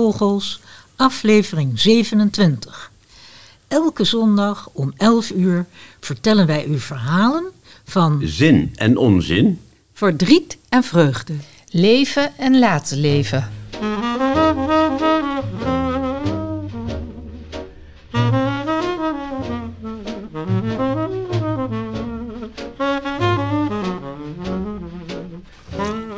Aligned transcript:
Praatvogels, 0.00 0.60
aflevering 0.96 1.78
27. 1.78 2.90
Elke 3.68 4.04
zondag 4.04 4.68
om 4.72 4.92
11 4.96 5.30
uur 5.30 5.66
vertellen 6.00 6.46
wij 6.46 6.66
u 6.66 6.78
verhalen 6.78 7.44
van 7.84 8.20
Zin 8.24 8.72
en 8.74 8.96
onzin. 8.96 9.60
Verdriet 9.92 10.58
en 10.68 10.84
vreugde. 10.84 11.34
Leven 11.70 12.38
en 12.38 12.58
laten 12.58 12.98
leven. 12.98 13.52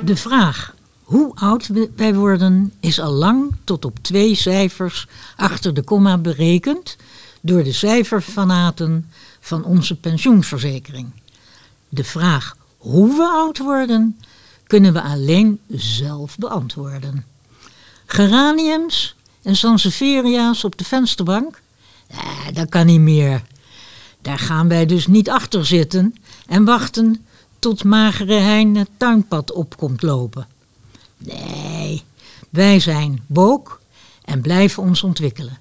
de 0.05 0.17
vraag 0.17 0.72
hoe 1.13 1.35
oud 1.35 1.69
wij 1.97 2.15
worden 2.15 2.73
is 2.81 3.01
al 3.01 3.13
lang 3.13 3.53
tot 3.65 3.85
op 3.85 3.99
twee 4.03 4.35
cijfers 4.35 5.09
achter 5.37 5.75
de 5.75 5.83
komma 5.83 6.19
berekend 6.19 6.97
door 7.41 7.65
de 7.65 7.73
cijferfanaten 7.73 9.11
van 9.41 9.65
onze 9.65 9.97
pensioenverzekering. 9.97 11.11
De 11.89 12.05
vraag 12.05 12.57
hoe 12.79 13.17
we 13.17 13.23
oud 13.23 13.59
worden 13.59 14.19
kunnen 14.67 14.93
we 14.93 15.03
alleen 15.03 15.61
zelf 15.69 16.39
beantwoorden. 16.39 17.25
Geraniums 18.07 19.17
en 19.43 19.57
sansevieria's 19.57 20.65
op 20.65 20.79
de 20.79 20.85
vensterbank? 20.85 21.61
Eh, 22.07 22.19
dat 22.53 22.69
kan 22.69 22.87
niet 22.87 23.01
meer. 23.01 23.43
Daar 24.23 24.39
gaan 24.39 24.69
wij 24.69 24.87
dus 24.87 25.07
niet 25.07 25.31
achter 25.31 25.67
zitten 25.67 26.15
en 26.47 26.65
wachten 26.65 27.27
tot 27.59 27.85
magere 27.85 28.35
hein 28.35 28.75
het 28.75 28.91
tuinpad 28.97 29.53
op 29.53 29.77
komt 29.77 30.03
lopen. 30.03 30.47
Nee, 31.25 32.03
wij 32.51 32.81
zijn 32.81 33.23
book 33.27 33.81
en 34.25 34.41
blijven 34.41 34.83
ons 34.83 35.03
ontwikkelen. 35.03 35.59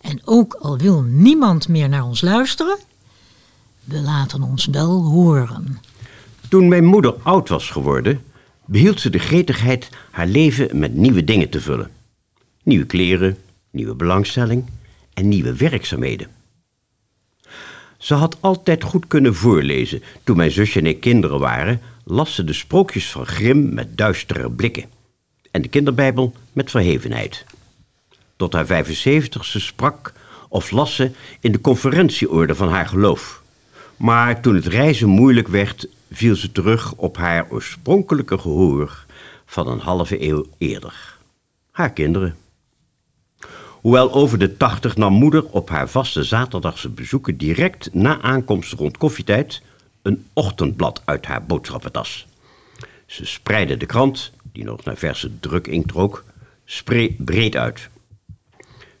En 0.00 0.20
ook 0.24 0.54
al 0.54 0.78
wil 0.78 1.02
niemand 1.02 1.68
meer 1.68 1.88
naar 1.88 2.04
ons 2.04 2.20
luisteren, 2.20 2.78
we 3.84 4.00
laten 4.00 4.42
ons 4.42 4.66
wel 4.66 5.02
horen. 5.04 5.80
Toen 6.48 6.68
mijn 6.68 6.84
moeder 6.84 7.14
oud 7.22 7.48
was 7.48 7.70
geworden, 7.70 8.24
behield 8.64 9.00
ze 9.00 9.10
de 9.10 9.18
gretigheid 9.18 9.88
haar 10.10 10.26
leven 10.26 10.78
met 10.78 10.94
nieuwe 10.94 11.24
dingen 11.24 11.50
te 11.50 11.60
vullen. 11.60 11.90
Nieuwe 12.62 12.86
kleren, 12.86 13.36
nieuwe 13.70 13.94
belangstelling 13.94 14.64
en 15.14 15.28
nieuwe 15.28 15.54
werkzaamheden. 15.54 16.28
Ze 17.98 18.14
had 18.14 18.36
altijd 18.40 18.82
goed 18.82 19.06
kunnen 19.06 19.34
voorlezen. 19.34 20.02
Toen 20.24 20.36
mijn 20.36 20.50
zusje 20.50 20.78
en 20.78 20.86
ik 20.86 21.00
kinderen 21.00 21.38
waren, 21.38 21.80
las 22.08 22.34
ze 22.34 22.44
de 22.44 22.52
sprookjes 22.52 23.10
van 23.10 23.26
Grim 23.26 23.74
met 23.74 23.96
duistere 23.96 24.50
blikken. 24.50 24.84
En 25.50 25.62
de 25.62 25.68
kinderbijbel 25.68 26.32
met 26.52 26.70
verhevenheid. 26.70 27.44
Tot 28.36 28.52
haar 28.52 28.84
75ste 28.84 29.40
sprak 29.40 30.12
of 30.48 30.70
las 30.70 30.94
ze 30.94 31.10
in 31.40 31.52
de 31.52 31.60
conferentieorde 31.60 32.54
van 32.54 32.68
haar 32.68 32.86
geloof. 32.86 33.42
Maar 33.96 34.40
toen 34.40 34.54
het 34.54 34.66
reizen 34.66 35.08
moeilijk 35.08 35.48
werd, 35.48 35.88
viel 36.10 36.36
ze 36.36 36.52
terug 36.52 36.92
op 36.92 37.16
haar 37.16 37.46
oorspronkelijke 37.50 38.38
gehoor 38.38 39.04
van 39.46 39.68
een 39.68 39.80
halve 39.80 40.22
eeuw 40.22 40.46
eerder. 40.58 41.16
Haar 41.70 41.92
kinderen. 41.92 42.36
Hoewel 43.80 44.12
over 44.12 44.38
de 44.38 44.56
tachtig 44.56 44.96
nam 44.96 45.12
moeder 45.12 45.44
op 45.44 45.68
haar 45.68 45.88
vaste 45.88 46.24
zaterdagse 46.24 46.88
bezoeken 46.88 47.36
direct 47.36 47.94
na 47.94 48.20
aankomst 48.20 48.72
rond 48.72 48.96
koffietijd 48.96 49.62
een 50.06 50.26
ochtendblad 50.32 51.02
uit 51.04 51.26
haar 51.26 51.44
boodschappentas. 51.44 52.26
Ze 53.06 53.26
spreidde 53.26 53.76
de 53.76 53.86
krant, 53.86 54.30
die 54.52 54.64
nog 54.64 54.84
naar 54.84 54.96
verse 54.96 55.40
drukinkt 55.40 55.90
rook, 55.90 56.24
breed 57.18 57.56
uit. 57.56 57.88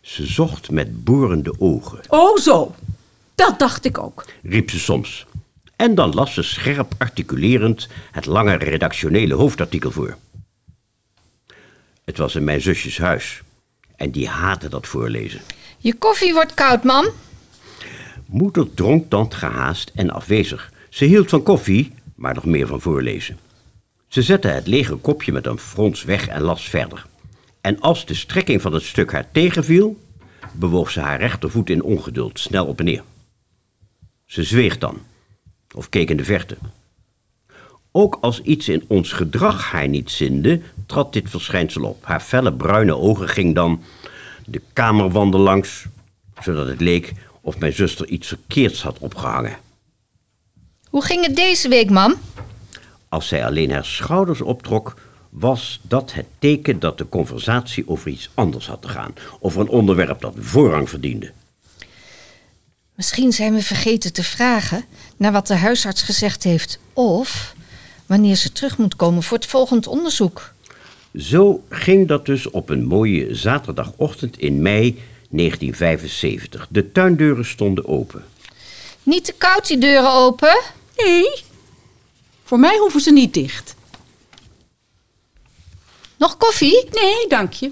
Ze 0.00 0.26
zocht 0.26 0.70
met 0.70 1.04
borende 1.04 1.54
ogen, 1.58 2.00
Oh 2.08 2.36
zo, 2.36 2.74
dat 3.34 3.58
dacht 3.58 3.84
ik 3.84 3.98
ook. 3.98 4.24
riep 4.42 4.70
ze 4.70 4.78
soms. 4.78 5.26
En 5.76 5.94
dan 5.94 6.14
las 6.14 6.34
ze 6.34 6.42
scherp 6.42 6.94
articulerend 6.98 7.88
het 8.10 8.26
lange 8.26 8.54
redactionele 8.54 9.34
hoofdartikel 9.34 9.90
voor. 9.90 10.16
Het 12.04 12.16
was 12.16 12.34
in 12.34 12.44
mijn 12.44 12.60
zusjes 12.60 12.98
huis. 12.98 13.42
En 13.96 14.10
die 14.10 14.28
haatte 14.28 14.68
dat 14.68 14.86
voorlezen. 14.86 15.40
Je 15.78 15.94
koffie 15.94 16.32
wordt 16.32 16.54
koud, 16.54 16.84
mam. 16.84 17.06
Moeder 18.26 18.74
dronk 18.74 19.10
dan 19.10 19.34
gehaast 19.34 19.92
en 19.94 20.10
afwezig. 20.10 20.70
Ze 20.96 21.04
hield 21.04 21.28
van 21.28 21.42
koffie, 21.42 21.92
maar 22.14 22.34
nog 22.34 22.44
meer 22.44 22.66
van 22.66 22.80
voorlezen. 22.80 23.38
Ze 24.08 24.22
zette 24.22 24.48
het 24.48 24.66
lege 24.66 24.94
kopje 24.94 25.32
met 25.32 25.46
een 25.46 25.58
frons 25.58 26.04
weg 26.04 26.28
en 26.28 26.42
las 26.42 26.68
verder. 26.68 27.06
En 27.60 27.80
als 27.80 28.06
de 28.06 28.14
strekking 28.14 28.62
van 28.62 28.72
het 28.72 28.82
stuk 28.82 29.12
haar 29.12 29.30
tegenviel, 29.32 30.00
bewoog 30.52 30.90
ze 30.90 31.00
haar 31.00 31.18
rechtervoet 31.20 31.70
in 31.70 31.82
ongeduld 31.82 32.38
snel 32.38 32.66
op 32.66 32.78
en 32.78 32.84
neer. 32.84 33.02
Ze 34.24 34.42
zweeg 34.42 34.78
dan, 34.78 34.98
of 35.74 35.88
keek 35.88 36.10
in 36.10 36.16
de 36.16 36.24
verte. 36.24 36.56
Ook 37.92 38.18
als 38.20 38.42
iets 38.42 38.68
in 38.68 38.84
ons 38.86 39.12
gedrag 39.12 39.70
haar 39.70 39.88
niet 39.88 40.10
zinde, 40.10 40.60
trad 40.86 41.12
dit 41.12 41.30
verschijnsel 41.30 41.84
op. 41.84 42.04
Haar 42.04 42.20
felle 42.20 42.52
bruine 42.52 42.96
ogen 42.96 43.28
ging 43.28 43.54
dan 43.54 43.82
de 44.46 44.62
kamerwanden 44.72 45.40
langs, 45.40 45.86
zodat 46.40 46.66
het 46.66 46.80
leek 46.80 47.12
of 47.40 47.58
mijn 47.58 47.72
zuster 47.72 48.06
iets 48.08 48.28
verkeerds 48.28 48.82
had 48.82 48.98
opgehangen. 48.98 49.64
Hoe 50.90 51.04
ging 51.04 51.26
het 51.26 51.36
deze 51.36 51.68
week, 51.68 51.90
mam? 51.90 52.14
Als 53.08 53.28
zij 53.28 53.44
alleen 53.44 53.70
haar 53.70 53.84
schouders 53.84 54.40
optrok, 54.40 54.94
was 55.30 55.80
dat 55.82 56.12
het 56.12 56.26
teken 56.38 56.80
dat 56.80 56.98
de 56.98 57.08
conversatie 57.08 57.88
over 57.88 58.10
iets 58.10 58.30
anders 58.34 58.66
had 58.66 58.82
te 58.82 58.88
gaan. 58.88 59.14
Over 59.40 59.60
een 59.60 59.68
onderwerp 59.68 60.20
dat 60.20 60.34
voorrang 60.38 60.88
verdiende. 60.88 61.32
Misschien 62.94 63.32
zijn 63.32 63.54
we 63.54 63.62
vergeten 63.62 64.12
te 64.12 64.22
vragen 64.22 64.84
naar 65.16 65.32
wat 65.32 65.46
de 65.46 65.54
huisarts 65.54 66.02
gezegd 66.02 66.42
heeft. 66.42 66.78
Of 66.92 67.54
wanneer 68.06 68.34
ze 68.34 68.52
terug 68.52 68.78
moet 68.78 68.96
komen 68.96 69.22
voor 69.22 69.36
het 69.36 69.46
volgend 69.46 69.86
onderzoek. 69.86 70.52
Zo 71.16 71.64
ging 71.68 72.08
dat 72.08 72.26
dus 72.26 72.50
op 72.50 72.68
een 72.68 72.84
mooie 72.84 73.34
zaterdagochtend 73.34 74.38
in 74.38 74.62
mei 74.62 75.02
1975. 75.30 76.66
De 76.70 76.92
tuindeuren 76.92 77.44
stonden 77.44 77.86
open. 77.86 78.24
Niet 79.06 79.24
te 79.24 79.32
koud 79.32 79.66
die 79.66 79.78
deuren 79.78 80.12
open. 80.12 80.60
Nee, 80.96 81.44
voor 82.44 82.58
mij 82.58 82.76
hoeven 82.76 83.00
ze 83.00 83.12
niet 83.12 83.34
dicht. 83.34 83.74
Nog 86.16 86.36
koffie? 86.36 86.88
Nee, 86.92 87.28
dank 87.28 87.52
je. 87.52 87.70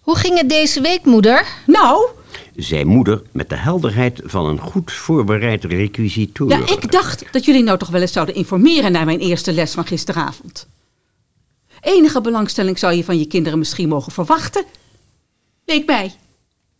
Hoe 0.00 0.16
ging 0.16 0.38
het 0.38 0.48
deze 0.48 0.80
week, 0.80 1.04
moeder? 1.04 1.46
Nou, 1.66 2.08
zei 2.56 2.84
moeder 2.84 3.22
met 3.30 3.48
de 3.48 3.56
helderheid 3.56 4.20
van 4.24 4.46
een 4.46 4.58
goed 4.58 4.92
voorbereid 4.92 5.64
requisitoor. 5.64 6.48
ja, 6.48 6.66
ik 6.66 6.92
dacht 6.92 7.24
dat 7.32 7.44
jullie 7.44 7.62
nou 7.62 7.78
toch 7.78 7.88
wel 7.88 8.00
eens 8.00 8.12
zouden 8.12 8.34
informeren 8.34 8.92
naar 8.92 9.04
mijn 9.04 9.20
eerste 9.20 9.52
les 9.52 9.72
van 9.72 9.86
gisteravond. 9.86 10.66
Enige 11.80 12.20
belangstelling 12.20 12.78
zou 12.78 12.94
je 12.94 13.04
van 13.04 13.18
je 13.18 13.26
kinderen 13.26 13.58
misschien 13.58 13.88
mogen 13.88 14.12
verwachten. 14.12 14.64
Leek 15.64 15.86
mij. 15.86 16.14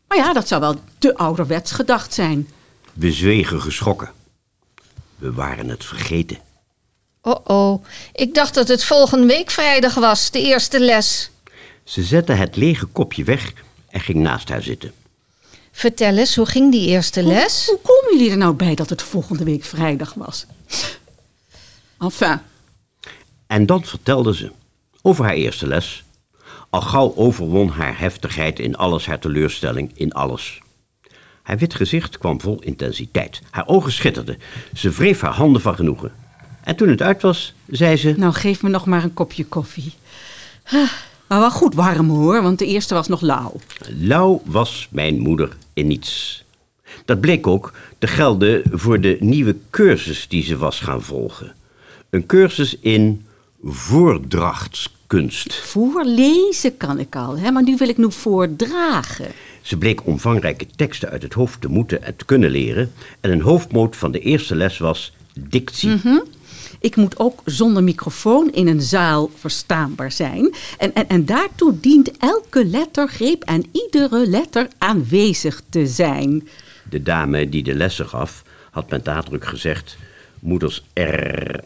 Maar 0.08 0.18
ja, 0.18 0.32
dat 0.32 0.48
zou 0.48 0.60
wel 0.60 0.80
te 0.98 1.16
ouderwets 1.16 1.72
gedacht 1.72 2.14
zijn. 2.14 2.48
We 2.92 3.12
zwegen 3.12 3.60
geschrokken. 3.60 4.10
We 5.16 5.32
waren 5.32 5.68
het 5.68 5.84
vergeten. 5.84 6.38
Oh 7.22 7.40
oh, 7.44 7.84
ik 8.12 8.34
dacht 8.34 8.54
dat 8.54 8.68
het 8.68 8.84
volgende 8.84 9.26
week 9.26 9.50
vrijdag 9.50 9.94
was, 9.94 10.30
de 10.30 10.40
eerste 10.40 10.80
les. 10.80 11.30
Ze 11.84 12.02
zette 12.02 12.32
het 12.32 12.56
lege 12.56 12.86
kopje 12.86 13.24
weg 13.24 13.52
en 13.90 14.00
ging 14.00 14.18
naast 14.18 14.48
haar 14.48 14.62
zitten. 14.62 14.92
Vertel 15.72 16.16
eens, 16.16 16.36
hoe 16.36 16.46
ging 16.46 16.72
die 16.72 16.88
eerste 16.88 17.22
les? 17.22 17.66
Hoe 17.66 17.78
komen 17.82 18.16
jullie 18.16 18.30
er 18.30 18.36
nou 18.36 18.54
bij 18.54 18.74
dat 18.74 18.90
het 18.90 19.02
volgende 19.02 19.44
week 19.44 19.64
vrijdag 19.64 20.14
was? 20.14 20.46
Enfin, 21.98 22.40
En 23.46 23.66
dan 23.66 23.84
vertelde 23.84 24.34
ze 24.34 24.52
over 25.02 25.24
haar 25.24 25.34
eerste 25.34 25.66
les. 25.66 26.04
Al 26.70 26.80
gauw 26.80 27.12
overwon 27.16 27.68
haar 27.68 27.98
heftigheid 27.98 28.58
in 28.58 28.76
alles 28.76 29.06
haar 29.06 29.18
teleurstelling 29.18 29.90
in 29.94 30.12
alles. 30.12 30.61
Haar 31.42 31.58
wit 31.58 31.74
gezicht 31.74 32.18
kwam 32.18 32.40
vol 32.40 32.60
intensiteit. 32.60 33.40
Haar 33.50 33.66
ogen 33.66 33.92
schitterden. 33.92 34.38
Ze 34.74 34.90
wreef 34.90 35.20
haar 35.20 35.32
handen 35.34 35.62
van 35.62 35.74
genoegen. 35.74 36.12
En 36.64 36.76
toen 36.76 36.88
het 36.88 37.02
uit 37.02 37.22
was, 37.22 37.54
zei 37.66 37.96
ze... 37.96 38.14
Nou, 38.16 38.32
geef 38.32 38.62
me 38.62 38.68
nog 38.68 38.86
maar 38.86 39.02
een 39.02 39.14
kopje 39.14 39.44
koffie. 39.44 39.92
Ah, 40.64 40.90
Maar 41.26 41.38
wel 41.40 41.50
goed 41.50 41.74
warm 41.74 42.08
hoor, 42.08 42.42
want 42.42 42.58
de 42.58 42.66
eerste 42.66 42.94
was 42.94 43.08
nog 43.08 43.20
lauw. 43.20 43.60
Lauw 43.98 44.42
was 44.44 44.88
mijn 44.90 45.18
moeder 45.20 45.56
in 45.72 45.86
niets. 45.86 46.44
Dat 47.04 47.20
bleek 47.20 47.46
ook 47.46 47.72
te 47.98 48.06
gelden 48.06 48.62
voor 48.72 49.00
de 49.00 49.16
nieuwe 49.20 49.56
cursus 49.70 50.28
die 50.28 50.42
ze 50.42 50.56
was 50.56 50.80
gaan 50.80 51.02
volgen. 51.02 51.54
Een 52.10 52.26
cursus 52.26 52.78
in 52.78 53.26
voordrachtskunst. 55.12 55.54
Voorlezen 55.54 56.76
kan 56.76 56.98
ik 56.98 57.16
al, 57.16 57.38
hè? 57.38 57.50
maar 57.50 57.62
nu 57.62 57.76
wil 57.76 57.88
ik 57.88 57.96
nu 57.96 58.12
voordragen. 58.12 59.26
Ze 59.62 59.76
bleek 59.76 60.06
omvangrijke 60.06 60.66
teksten 60.76 61.10
uit 61.10 61.22
het 61.22 61.32
hoofd 61.32 61.60
te 61.60 61.68
moeten 61.68 62.02
en 62.02 62.16
te 62.16 62.24
kunnen 62.24 62.50
leren. 62.50 62.92
En 63.20 63.30
een 63.30 63.40
hoofdmoot 63.40 63.96
van 63.96 64.12
de 64.12 64.20
eerste 64.20 64.54
les 64.54 64.78
was 64.78 65.12
dictie. 65.34 66.00
Ik 66.80 66.96
moet 66.96 67.18
ook 67.18 67.42
zonder 67.44 67.82
microfoon 67.82 68.52
in 68.52 68.66
een 68.66 68.80
zaal 68.80 69.30
verstaanbaar 69.34 70.12
zijn. 70.12 70.54
En, 70.78 70.94
en, 70.94 71.08
en 71.08 71.24
daartoe 71.24 71.80
dient 71.80 72.10
elke 72.18 72.64
lettergreep 72.64 73.42
en 73.42 73.64
iedere 73.72 74.26
letter 74.26 74.68
aanwezig 74.78 75.62
te 75.68 75.86
zijn. 75.86 76.48
De 76.90 77.02
dame 77.02 77.48
die 77.48 77.62
de 77.62 77.74
lessen 77.74 78.08
gaf, 78.08 78.42
had 78.70 78.90
met 78.90 79.04
nadruk 79.04 79.44
gezegd... 79.44 79.96
moeders 80.38 80.84
R 80.94 81.60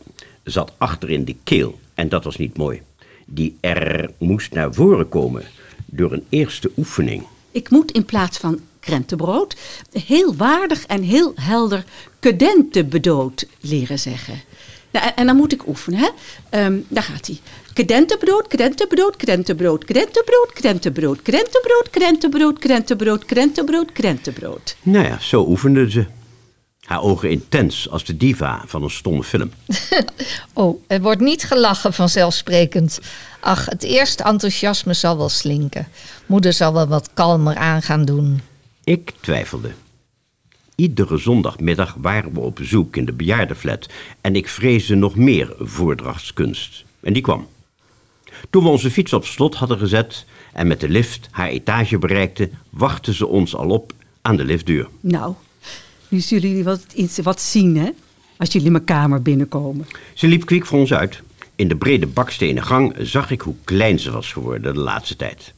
zat 0.44 0.72
achter 0.78 1.10
in 1.10 1.24
de 1.24 1.36
keel 1.44 1.78
en 1.94 2.08
dat 2.08 2.24
was 2.24 2.36
niet 2.36 2.56
mooi. 2.56 2.82
Die 3.28 3.58
R 3.60 4.04
moest 4.18 4.52
naar 4.52 4.74
voren 4.74 5.08
komen 5.08 5.42
door 5.86 6.12
een 6.12 6.24
eerste 6.28 6.70
oefening. 6.76 7.22
Ik 7.50 7.70
moet 7.70 7.90
in 7.92 8.04
plaats 8.04 8.38
van 8.38 8.60
krentenbrood 8.80 9.56
heel 9.92 10.36
waardig 10.36 10.86
en 10.86 11.02
heel 11.02 11.32
helder 11.34 11.84
kedentebedood 12.20 13.46
leren 13.60 13.98
zeggen. 13.98 14.40
Nou, 14.90 15.12
en, 15.16 15.26
dan 15.26 15.36
moet 15.36 15.52
ik 15.52 15.66
oefenen, 15.66 16.00
hè? 16.00 16.08
Ehm, 16.50 16.78
daar 16.88 17.02
gaat 17.02 17.26
hij. 17.26 17.38
Kedentebedood, 17.72 18.46
kedentebedood, 18.46 19.16
kedentebedood, 19.16 19.84
kedentebedood, 19.84 20.52
kedentebedood, 20.52 21.22
kedentebedood, 21.22 21.90
kedentebedood, 21.90 22.58
kedentebedood, 22.58 23.24
kedentebedood, 23.24 23.92
kedentebedood. 23.92 24.76
Nou 24.82 25.06
ja, 25.06 25.18
zo 25.20 25.44
oefende 25.48 25.90
ze. 25.90 26.06
Haar 26.86 27.02
ogen 27.02 27.30
intens 27.30 27.90
als 27.90 28.04
de 28.04 28.16
diva 28.16 28.62
van 28.66 28.82
een 28.82 28.90
stomme 28.90 29.24
film. 29.24 29.50
Oh, 30.52 30.82
er 30.86 31.00
wordt 31.00 31.20
niet 31.20 31.44
gelachen 31.44 31.92
vanzelfsprekend. 31.92 33.00
Ach, 33.40 33.66
het 33.66 33.82
eerste 33.82 34.22
enthousiasme 34.22 34.94
zal 34.94 35.16
wel 35.16 35.28
slinken. 35.28 35.88
Moeder 36.26 36.52
zal 36.52 36.72
wel 36.72 36.86
wat 36.86 37.10
kalmer 37.14 37.56
aan 37.56 37.82
gaan 37.82 38.04
doen. 38.04 38.40
Ik 38.84 39.12
twijfelde. 39.20 39.70
Iedere 40.74 41.18
zondagmiddag 41.18 41.94
waren 41.98 42.32
we 42.32 42.40
op 42.40 42.56
bezoek 42.56 42.96
in 42.96 43.04
de 43.04 43.12
bejaardenflat 43.12 43.88
en 44.20 44.36
ik 44.36 44.48
vreesde 44.48 44.94
nog 44.94 45.16
meer 45.16 45.54
voordrachtskunst. 45.58 46.84
En 47.00 47.12
die 47.12 47.22
kwam. 47.22 47.46
Toen 48.50 48.62
we 48.62 48.68
onze 48.68 48.90
fiets 48.90 49.12
op 49.12 49.24
slot 49.24 49.54
hadden 49.54 49.78
gezet 49.78 50.24
en 50.52 50.66
met 50.66 50.80
de 50.80 50.88
lift 50.88 51.28
haar 51.30 51.48
etage 51.48 51.98
bereikten, 51.98 52.52
wachtten 52.70 53.14
ze 53.14 53.26
ons 53.26 53.54
al 53.54 53.68
op 53.68 53.92
aan 54.22 54.36
de 54.36 54.44
liftdeur. 54.44 54.88
Nou, 55.00 55.34
nu 56.08 56.20
zullen 56.20 56.48
jullie 56.48 56.64
wat, 56.64 56.92
iets, 56.94 57.18
wat 57.18 57.40
zien, 57.40 57.76
hè? 57.76 57.90
Als 58.36 58.52
jullie 58.52 58.70
mijn 58.70 58.84
kamer 58.84 59.22
binnenkomen. 59.22 59.86
Ze 60.14 60.26
liep 60.26 60.46
kwiek 60.46 60.66
voor 60.66 60.78
ons 60.78 60.92
uit. 60.92 61.22
In 61.56 61.68
de 61.68 61.76
brede 61.76 62.06
bakstenen 62.06 62.62
gang 62.62 62.94
zag 62.98 63.30
ik 63.30 63.40
hoe 63.40 63.54
klein 63.64 63.98
ze 63.98 64.10
was 64.10 64.32
geworden 64.32 64.74
de 64.74 64.80
laatste 64.80 65.16
tijd. 65.16 65.54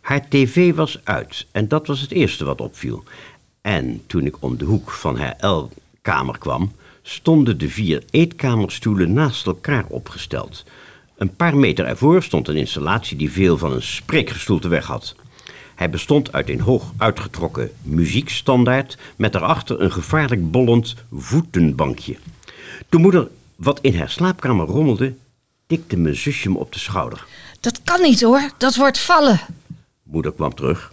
Haar 0.00 0.28
tv 0.28 0.74
was 0.74 1.00
uit 1.04 1.46
en 1.52 1.68
dat 1.68 1.86
was 1.86 2.00
het 2.00 2.10
eerste 2.10 2.44
wat 2.44 2.60
opviel. 2.60 3.04
En 3.60 4.02
toen 4.06 4.26
ik 4.26 4.36
om 4.42 4.56
de 4.56 4.64
hoek 4.64 4.90
van 4.90 5.18
haar 5.18 5.36
L-kamer 5.40 6.38
kwam, 6.38 6.72
stonden 7.02 7.58
de 7.58 7.68
vier 7.68 8.02
eetkamerstoelen 8.10 9.12
naast 9.12 9.46
elkaar 9.46 9.84
opgesteld. 9.88 10.64
Een 11.16 11.36
paar 11.36 11.56
meter 11.56 11.84
ervoor 11.84 12.22
stond 12.22 12.48
een 12.48 12.56
installatie 12.56 13.16
die 13.16 13.30
veel 13.30 13.58
van 13.58 13.72
een 13.72 13.82
spreekgestoelte 13.82 14.68
weg 14.68 14.86
had. 14.86 15.14
Hij 15.74 15.90
bestond 15.90 16.32
uit 16.32 16.48
een 16.48 16.60
hoog 16.60 16.92
uitgetrokken 16.96 17.70
muziekstandaard 17.82 18.98
met 19.16 19.32
daarachter 19.32 19.80
een 19.80 19.92
gevaarlijk 19.92 20.50
bollend 20.50 20.94
voetenbankje. 21.12 22.16
Toen 22.88 23.00
moeder 23.00 23.28
wat 23.56 23.78
in 23.80 23.98
haar 23.98 24.10
slaapkamer 24.10 24.66
rommelde, 24.66 25.14
tikte 25.66 25.96
mijn 25.96 26.16
zusje 26.16 26.50
me 26.50 26.58
op 26.58 26.72
de 26.72 26.78
schouder. 26.78 27.26
Dat 27.60 27.80
kan 27.84 28.02
niet 28.02 28.22
hoor, 28.22 28.50
dat 28.58 28.76
wordt 28.76 28.98
vallen. 28.98 29.40
Moeder 30.02 30.32
kwam 30.32 30.54
terug. 30.54 30.92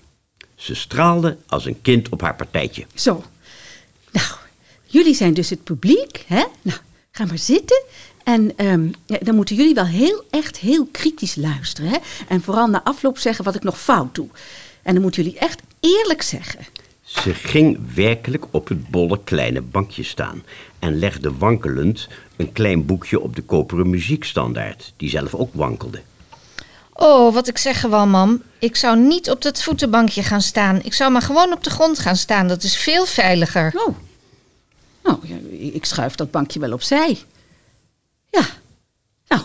Ze 0.56 0.75
straalde 0.75 1.38
als 1.48 1.66
een 1.66 1.81
kind 1.81 2.10
op 2.10 2.22
haar 2.22 2.36
partijtje. 2.36 2.86
Zo. 2.94 3.24
Nou, 4.12 4.28
jullie 4.86 5.13
zijn 5.13 5.33
dus 5.33 5.50
het 5.50 5.63
publiek, 5.63 6.24
hè? 6.28 6.45
Nou, 6.62 6.80
ga 7.12 7.25
maar 7.25 7.38
zitten. 7.38 7.83
En 8.24 8.57
ehm, 8.57 8.88
ja, 9.06 9.18
dan 9.22 9.36
moeten 9.36 9.56
jullie 9.56 9.74
wel 9.74 9.86
heel, 9.86 10.24
echt 10.30 10.57
heel 10.57 10.88
kritisch 10.92 11.36
luisteren, 11.36 11.89
hè? 11.92 11.98
En 12.28 12.42
vooral 12.42 12.68
na 12.68 12.83
afloop 12.83 13.18
zeggen 13.18 13.45
wat 13.45 13.56
ik 13.56 13.63
nog 13.63 13.80
fout 13.80 14.16
doe. 14.16 14.28
En 14.83 14.94
dan 14.94 15.01
moeten 15.01 15.24
jullie 15.24 15.39
echt 15.39 15.62
eerlijk 15.80 16.22
zeggen. 16.22 16.66
Ze 17.01 17.33
ging 17.33 17.94
werkelijk 17.95 18.45
op 18.51 18.68
het 18.68 18.89
bolle 18.89 19.19
kleine 19.24 19.62
bankje 19.62 20.04
staan 20.04 20.44
en 20.80 21.00
legde 21.00 21.38
wankelend 21.38 22.07
een 22.36 22.51
klein 22.51 22.86
boekje 22.86 23.19
op 23.19 23.36
de 23.36 23.42
koperen 23.42 23.89
muziekstandaard, 23.89 24.94
die 24.98 25.10
zelf 25.10 25.36
ook 25.36 25.54
wankelde. 25.54 26.01
Oh, 26.94 27.33
wat 27.33 27.48
ik 27.48 27.57
zeggen 27.57 27.89
wou, 27.89 28.07
mam. 28.07 28.42
Ik 28.60 28.75
zou 28.75 29.00
niet 29.00 29.30
op 29.30 29.42
dat 29.42 29.63
voetenbankje 29.63 30.24
gaan 30.24 30.42
staan. 30.42 30.83
Ik 30.83 30.94
zou 30.94 31.12
maar 31.12 31.22
gewoon 31.22 31.54
op 31.54 31.63
de 31.63 31.69
grond 31.69 32.00
gaan 32.00 32.16
staan. 32.16 32.48
Dat 32.48 32.63
is 32.63 32.78
veel 32.78 33.06
veiliger. 33.06 33.74
Oh. 33.75 33.95
Nou, 35.04 35.19
ik 35.74 35.86
schuif 35.86 36.16
dat 36.16 36.31
bankje 36.31 36.60
wel 36.60 36.74
opzij. 36.74 37.18
Ja. 38.30 38.45
Nou, 39.28 39.42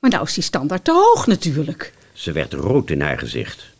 maar 0.00 0.10
nou 0.10 0.24
is 0.24 0.34
die 0.34 0.42
standaard 0.42 0.84
te 0.84 0.92
hoog 0.92 1.26
natuurlijk. 1.26 1.92
Ze 2.12 2.32
werd 2.32 2.52
rood 2.52 2.90
in 2.90 3.00
haar 3.00 3.18
gezicht. 3.18 3.74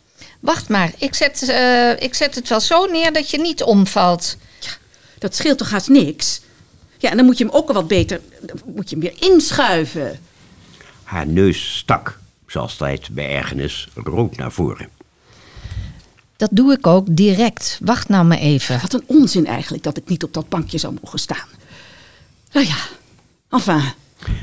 Wacht 0.46 0.68
maar, 0.68 0.92
ik 0.98 1.14
zet, 1.14 1.48
eh, 1.48 1.90
ik 1.90 2.14
zet 2.14 2.34
het 2.34 2.48
wel 2.48 2.60
zo 2.60 2.84
neer 2.84 3.12
dat 3.12 3.30
je 3.30 3.38
niet 3.38 3.62
omvalt. 3.62 4.36
Dat 5.18 5.34
scheelt 5.34 5.58
toch 5.58 5.70
haast 5.70 5.88
niks? 5.88 6.40
Ja, 6.98 7.10
en 7.10 7.16
dan 7.16 7.26
moet 7.26 7.38
je 7.38 7.44
hem 7.44 7.54
ook 7.54 7.68
al 7.68 7.74
wat 7.74 7.88
beter, 7.88 8.20
dan 8.40 8.58
moet 8.74 8.90
je 8.90 8.96
hem 8.96 9.04
weer 9.04 9.30
inschuiven. 9.30 10.20
Haar 11.02 11.26
neus 11.26 11.76
stak, 11.76 12.18
zoals 12.46 12.80
altijd 12.80 13.08
bij 13.10 13.28
ergernis, 13.28 13.88
rood 13.94 14.36
naar 14.36 14.52
voren. 14.52 14.88
Dat 16.36 16.50
doe 16.52 16.72
ik 16.72 16.86
ook 16.86 17.06
direct. 17.10 17.78
Wacht 17.82 18.08
nou 18.08 18.24
maar 18.24 18.38
even. 18.38 18.80
Wat 18.80 18.92
een 18.92 19.04
onzin 19.06 19.46
eigenlijk 19.46 19.82
dat 19.82 19.96
ik 19.96 20.08
niet 20.08 20.24
op 20.24 20.34
dat 20.34 20.48
bankje 20.48 20.78
zou 20.78 20.96
mogen 21.02 21.18
staan. 21.18 21.48
Nou 22.52 22.66
ja, 22.66 22.76
enfin. 23.50 23.82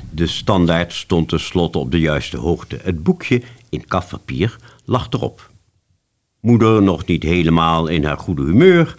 De 0.09 0.27
standaard 0.27 0.93
stond 0.93 1.29
tenslotte 1.29 1.77
op 1.77 1.91
de 1.91 1.99
juiste 1.99 2.37
hoogte. 2.37 2.79
Het 2.83 3.03
boekje 3.03 3.41
in 3.69 3.85
kafpapier 3.85 4.55
lag 4.85 5.07
erop. 5.09 5.51
Moeder, 6.43 6.81
nog 6.81 7.05
niet 7.05 7.23
helemaal 7.23 7.87
in 7.87 8.03
haar 8.03 8.17
goede 8.17 8.41
humeur, 8.43 8.95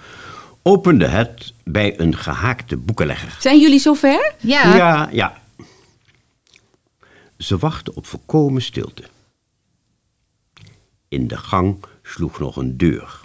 opende 0.63 1.07
het 1.07 1.53
bij 1.65 2.01
een 2.01 2.17
gehaakte 2.17 2.77
boekenlegger. 2.77 3.37
Zijn 3.41 3.61
jullie 3.61 3.79
zover? 3.79 4.35
Ja, 4.39 4.77
Ja, 4.77 5.09
ja. 5.13 5.43
Ze 7.39 7.59
wachtte 7.59 7.95
op 7.95 8.07
volkomen 8.07 8.63
stilte. 8.63 9.03
In 11.09 11.29
de 11.29 11.37
gang 11.37 11.85
sloeg 12.03 12.39
nog 12.39 12.57
een 12.57 12.77
deur. 12.77 13.21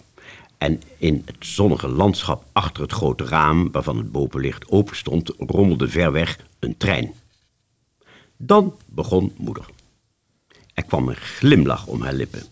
En 0.57 0.81
in 0.97 1.21
het 1.25 1.35
zonnige 1.39 1.87
landschap 1.87 2.43
achter 2.51 2.83
het 2.83 2.91
grote 2.91 3.25
raam, 3.25 3.71
waarvan 3.71 3.97
het 3.97 4.11
bovenlicht 4.11 4.69
open 4.69 4.95
stond, 4.95 5.33
rommelde 5.37 5.87
ver 5.87 6.11
weg 6.11 6.39
een 6.59 6.77
trein. 6.77 7.13
Dan 8.37 8.75
begon 8.85 9.33
moeder. 9.37 9.65
Er 10.73 10.83
kwam 10.83 11.07
een 11.07 11.15
glimlach 11.15 11.85
om 11.87 12.01
haar 12.01 12.13
lippen. 12.13 12.43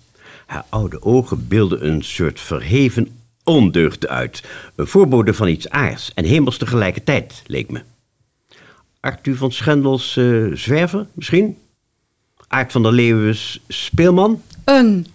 Haar 0.47 0.65
oude 0.69 1.01
ogen 1.01 1.47
beelden 1.47 1.87
een 1.87 2.03
soort 2.03 2.39
verheven 2.39 3.19
ondeugd 3.43 4.07
uit. 4.07 4.43
Een 4.75 4.87
voorbode 4.87 5.33
van 5.33 5.47
iets 5.47 5.69
aards 5.69 6.11
en 6.13 6.25
hemels 6.25 6.57
tegelijkertijd, 6.57 7.43
leek 7.45 7.71
me. 7.71 7.81
Arthur 8.99 9.35
van 9.35 9.51
Schendels 9.51 10.17
eh, 10.17 10.45
zwerver, 10.53 11.07
misschien? 11.13 11.57
Aart 12.47 12.71
van 12.71 12.83
der 12.83 12.91
Leeuwens 12.91 13.59
speelman? 13.67 14.41
Een 14.63 15.07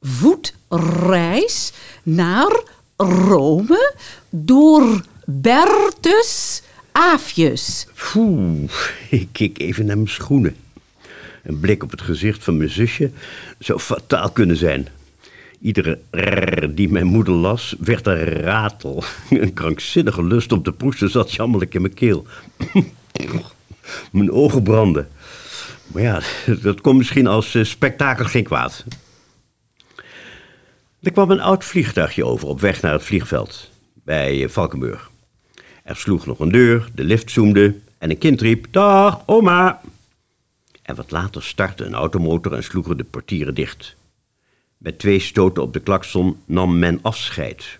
voetreis 0.00 1.72
naar 2.02 2.60
Rome 2.96 3.94
door 4.30 5.04
Bertus 5.24 6.62
Aafjes. 6.92 7.86
Poeh, 8.12 8.70
ik 9.10 9.28
keek 9.32 9.58
even 9.58 9.86
naar 9.86 9.96
mijn 9.96 10.08
schoenen. 10.08 10.56
Een 11.42 11.60
blik 11.60 11.82
op 11.82 11.90
het 11.90 12.00
gezicht 12.00 12.44
van 12.44 12.56
mijn 12.56 12.70
zusje 12.70 13.10
zou 13.58 13.78
fataal 13.78 14.30
kunnen 14.30 14.56
zijn. 14.56 14.88
Iedere 15.60 15.98
rrr 16.10 16.74
die 16.74 16.88
mijn 16.88 17.06
moeder 17.06 17.34
las, 17.34 17.74
werd 17.78 18.06
een 18.06 18.24
ratel. 18.24 19.04
Een 19.30 19.52
krankzinnige 19.52 20.24
lust 20.24 20.52
om 20.52 20.62
te 20.62 20.72
proesten 20.72 21.10
zat 21.10 21.32
jammerlijk 21.32 21.74
in 21.74 21.82
mijn 21.82 21.94
keel. 21.94 22.26
mijn 24.12 24.32
ogen 24.32 24.62
brandden. 24.62 25.08
Maar 25.86 26.02
ja, 26.02 26.20
dat 26.62 26.80
komt 26.80 26.98
misschien 26.98 27.26
als 27.26 27.54
eh, 27.54 27.64
spektakel 27.64 28.24
geen 28.24 28.44
kwaad. 28.44 28.84
Er 31.02 31.12
kwam 31.12 31.30
een 31.30 31.40
oud 31.40 31.64
vliegtuigje 31.64 32.24
over 32.24 32.48
op 32.48 32.60
weg 32.60 32.82
naar 32.82 32.92
het 32.92 33.02
vliegveld 33.02 33.70
bij 34.04 34.42
eh, 34.42 34.48
Valkenburg. 34.48 35.10
Er 35.82 35.96
sloeg 35.96 36.26
nog 36.26 36.38
een 36.38 36.52
deur, 36.52 36.90
de 36.94 37.04
lift 37.04 37.30
zoomde 37.30 37.74
en 37.98 38.10
een 38.10 38.18
kind 38.18 38.40
riep: 38.40 38.66
Dag, 38.70 39.22
oma! 39.26 39.80
En 40.92 40.98
wat 40.98 41.10
later 41.10 41.42
startte 41.42 41.84
een 41.84 41.94
automotor 41.94 42.52
en 42.52 42.64
sloegen 42.64 42.96
de 42.96 43.04
portieren 43.04 43.54
dicht. 43.54 43.96
Met 44.78 44.98
twee 44.98 45.20
stoten 45.20 45.62
op 45.62 45.72
de 45.72 45.80
klakson 45.80 46.42
nam 46.44 46.78
men 46.78 46.98
afscheid. 47.02 47.78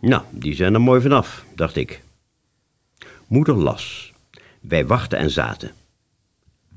Nou, 0.00 0.22
die 0.30 0.54
zijn 0.54 0.74
er 0.74 0.80
mooi 0.80 1.00
vanaf, 1.00 1.44
dacht 1.54 1.76
ik. 1.76 2.02
Moeder 3.26 3.54
las. 3.54 4.12
Wij 4.60 4.86
wachten 4.86 5.18
en 5.18 5.30
zaten. 5.30 5.72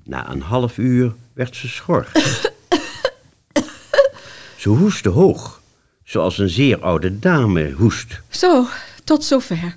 Na 0.04 0.30
een 0.30 0.42
half 0.42 0.78
uur 0.78 1.14
werd 1.34 1.56
ze 1.56 1.68
schor. 1.68 2.08
ze 4.62 4.70
hoestte 4.70 5.10
hoog, 5.10 5.62
zoals 6.04 6.38
een 6.38 6.50
zeer 6.50 6.80
oude 6.82 7.20
dame 7.20 7.72
hoest. 7.72 8.22
Zo, 8.30 8.66
tot 9.04 9.24
zover. 9.24 9.76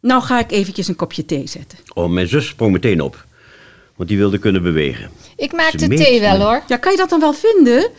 Nou 0.00 0.22
ga 0.22 0.38
ik 0.38 0.50
eventjes 0.50 0.88
een 0.88 0.96
kopje 0.96 1.24
thee 1.24 1.46
zetten. 1.46 1.78
Oh, 1.94 2.10
mijn 2.10 2.28
zus 2.28 2.46
sprong 2.46 2.72
meteen 2.72 3.00
op, 3.00 3.26
want 3.96 4.08
die 4.08 4.18
wilde 4.18 4.38
kunnen 4.38 4.62
bewegen. 4.62 5.10
Ik 5.36 5.52
maak 5.52 5.70
Ze 5.70 5.88
de 5.88 5.96
thee 5.96 6.20
wel 6.20 6.40
hoor. 6.40 6.62
Ja, 6.68 6.76
kan 6.76 6.92
je 6.92 6.98
dat 6.98 7.10
dan 7.10 7.20
wel 7.20 7.32
vinden? 7.32 7.90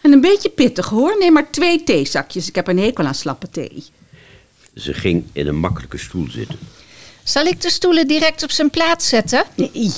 En 0.00 0.12
een 0.12 0.20
beetje 0.20 0.48
pittig 0.48 0.88
hoor. 0.88 1.16
Neem 1.18 1.32
maar 1.32 1.50
twee 1.50 1.84
theezakjes. 1.84 2.48
Ik 2.48 2.54
heb 2.54 2.68
een 2.68 2.78
hekel 2.78 3.04
aan 3.04 3.14
slappe 3.14 3.50
thee. 3.50 3.84
Ze 4.74 4.94
ging 4.94 5.24
in 5.32 5.46
een 5.46 5.56
makkelijke 5.58 5.98
stoel 5.98 6.26
zitten. 6.30 6.58
Zal 7.22 7.44
ik 7.46 7.60
de 7.60 7.70
stoelen 7.70 8.08
direct 8.08 8.42
op 8.42 8.50
zijn 8.50 8.70
plaats 8.70 9.08
zetten? 9.08 9.44
Nee, 9.54 9.92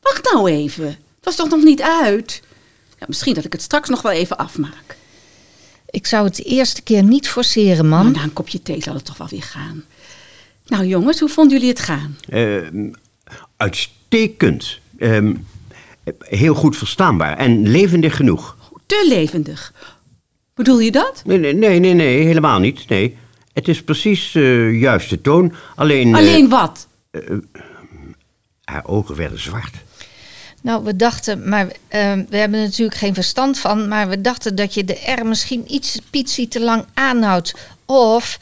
wacht 0.00 0.32
nou 0.32 0.50
even. 0.50 0.86
Het 0.86 0.96
was 1.22 1.36
toch 1.36 1.48
nog 1.48 1.62
niet 1.62 1.82
uit? 1.82 2.42
Ja, 2.98 3.06
misschien 3.08 3.34
dat 3.34 3.44
ik 3.44 3.52
het 3.52 3.62
straks 3.62 3.88
nog 3.88 4.02
wel 4.02 4.12
even 4.12 4.36
afmaak. 4.36 4.96
Ik 5.90 6.06
zou 6.06 6.24
het 6.24 6.36
de 6.36 6.42
eerste 6.42 6.82
keer 6.82 7.02
niet 7.02 7.28
forceren, 7.28 7.88
Maar 7.88 8.04
man. 8.04 8.12
na 8.12 8.22
een 8.22 8.32
kopje 8.32 8.62
thee 8.62 8.82
zal 8.82 8.94
het 8.94 9.04
toch 9.04 9.16
wel 9.16 9.28
weer 9.28 9.42
gaan. 9.42 9.84
Nou 10.66 10.84
jongens, 10.86 11.20
hoe 11.20 11.28
vonden 11.28 11.52
jullie 11.58 11.68
het 11.72 11.80
gaan? 11.80 12.18
Ehm, 12.28 12.90
uitstekend. 13.56 13.96
Ehm, 14.98 15.34
heel 16.18 16.54
goed 16.54 16.76
verstaanbaar 16.76 17.36
en 17.36 17.68
levendig 17.68 18.16
genoeg. 18.16 18.56
Te 18.86 19.06
levendig. 19.08 19.72
Bedoel 20.54 20.80
je 20.80 20.90
dat? 20.90 21.22
Nee, 21.24 21.38
nee, 21.38 21.54
nee, 21.54 21.78
nee, 21.78 21.94
nee, 21.94 22.24
helemaal 22.24 22.58
niet. 22.58 22.88
Nee. 22.88 23.16
Het 23.52 23.68
is 23.68 23.82
precies 23.82 24.30
de 24.32 24.76
juiste 24.80 25.20
toon. 25.20 25.54
Alleen, 25.76 26.08
eh, 26.08 26.14
Alleen 26.14 26.48
wat? 26.48 26.86
haar 28.64 28.86
ogen 28.86 29.16
werden 29.16 29.40
zwart. 29.40 29.74
Nou, 30.62 30.84
we 30.84 30.96
dachten, 30.96 31.48
maar 31.48 31.66
eh, 31.88 32.12
we 32.28 32.36
hebben 32.36 32.58
er 32.58 32.64
natuurlijk 32.64 32.98
geen 32.98 33.14
verstand 33.14 33.58
van, 33.58 33.88
maar 33.88 34.08
we 34.08 34.20
dachten 34.20 34.54
dat 34.54 34.74
je 34.74 34.84
de 34.84 35.14
R 35.20 35.26
misschien 35.26 35.74
iets 35.74 36.00
pietsie 36.10 36.48
te 36.48 36.60
lang 36.60 36.84
aanhoudt. 36.94 37.54
Of, 37.84 38.38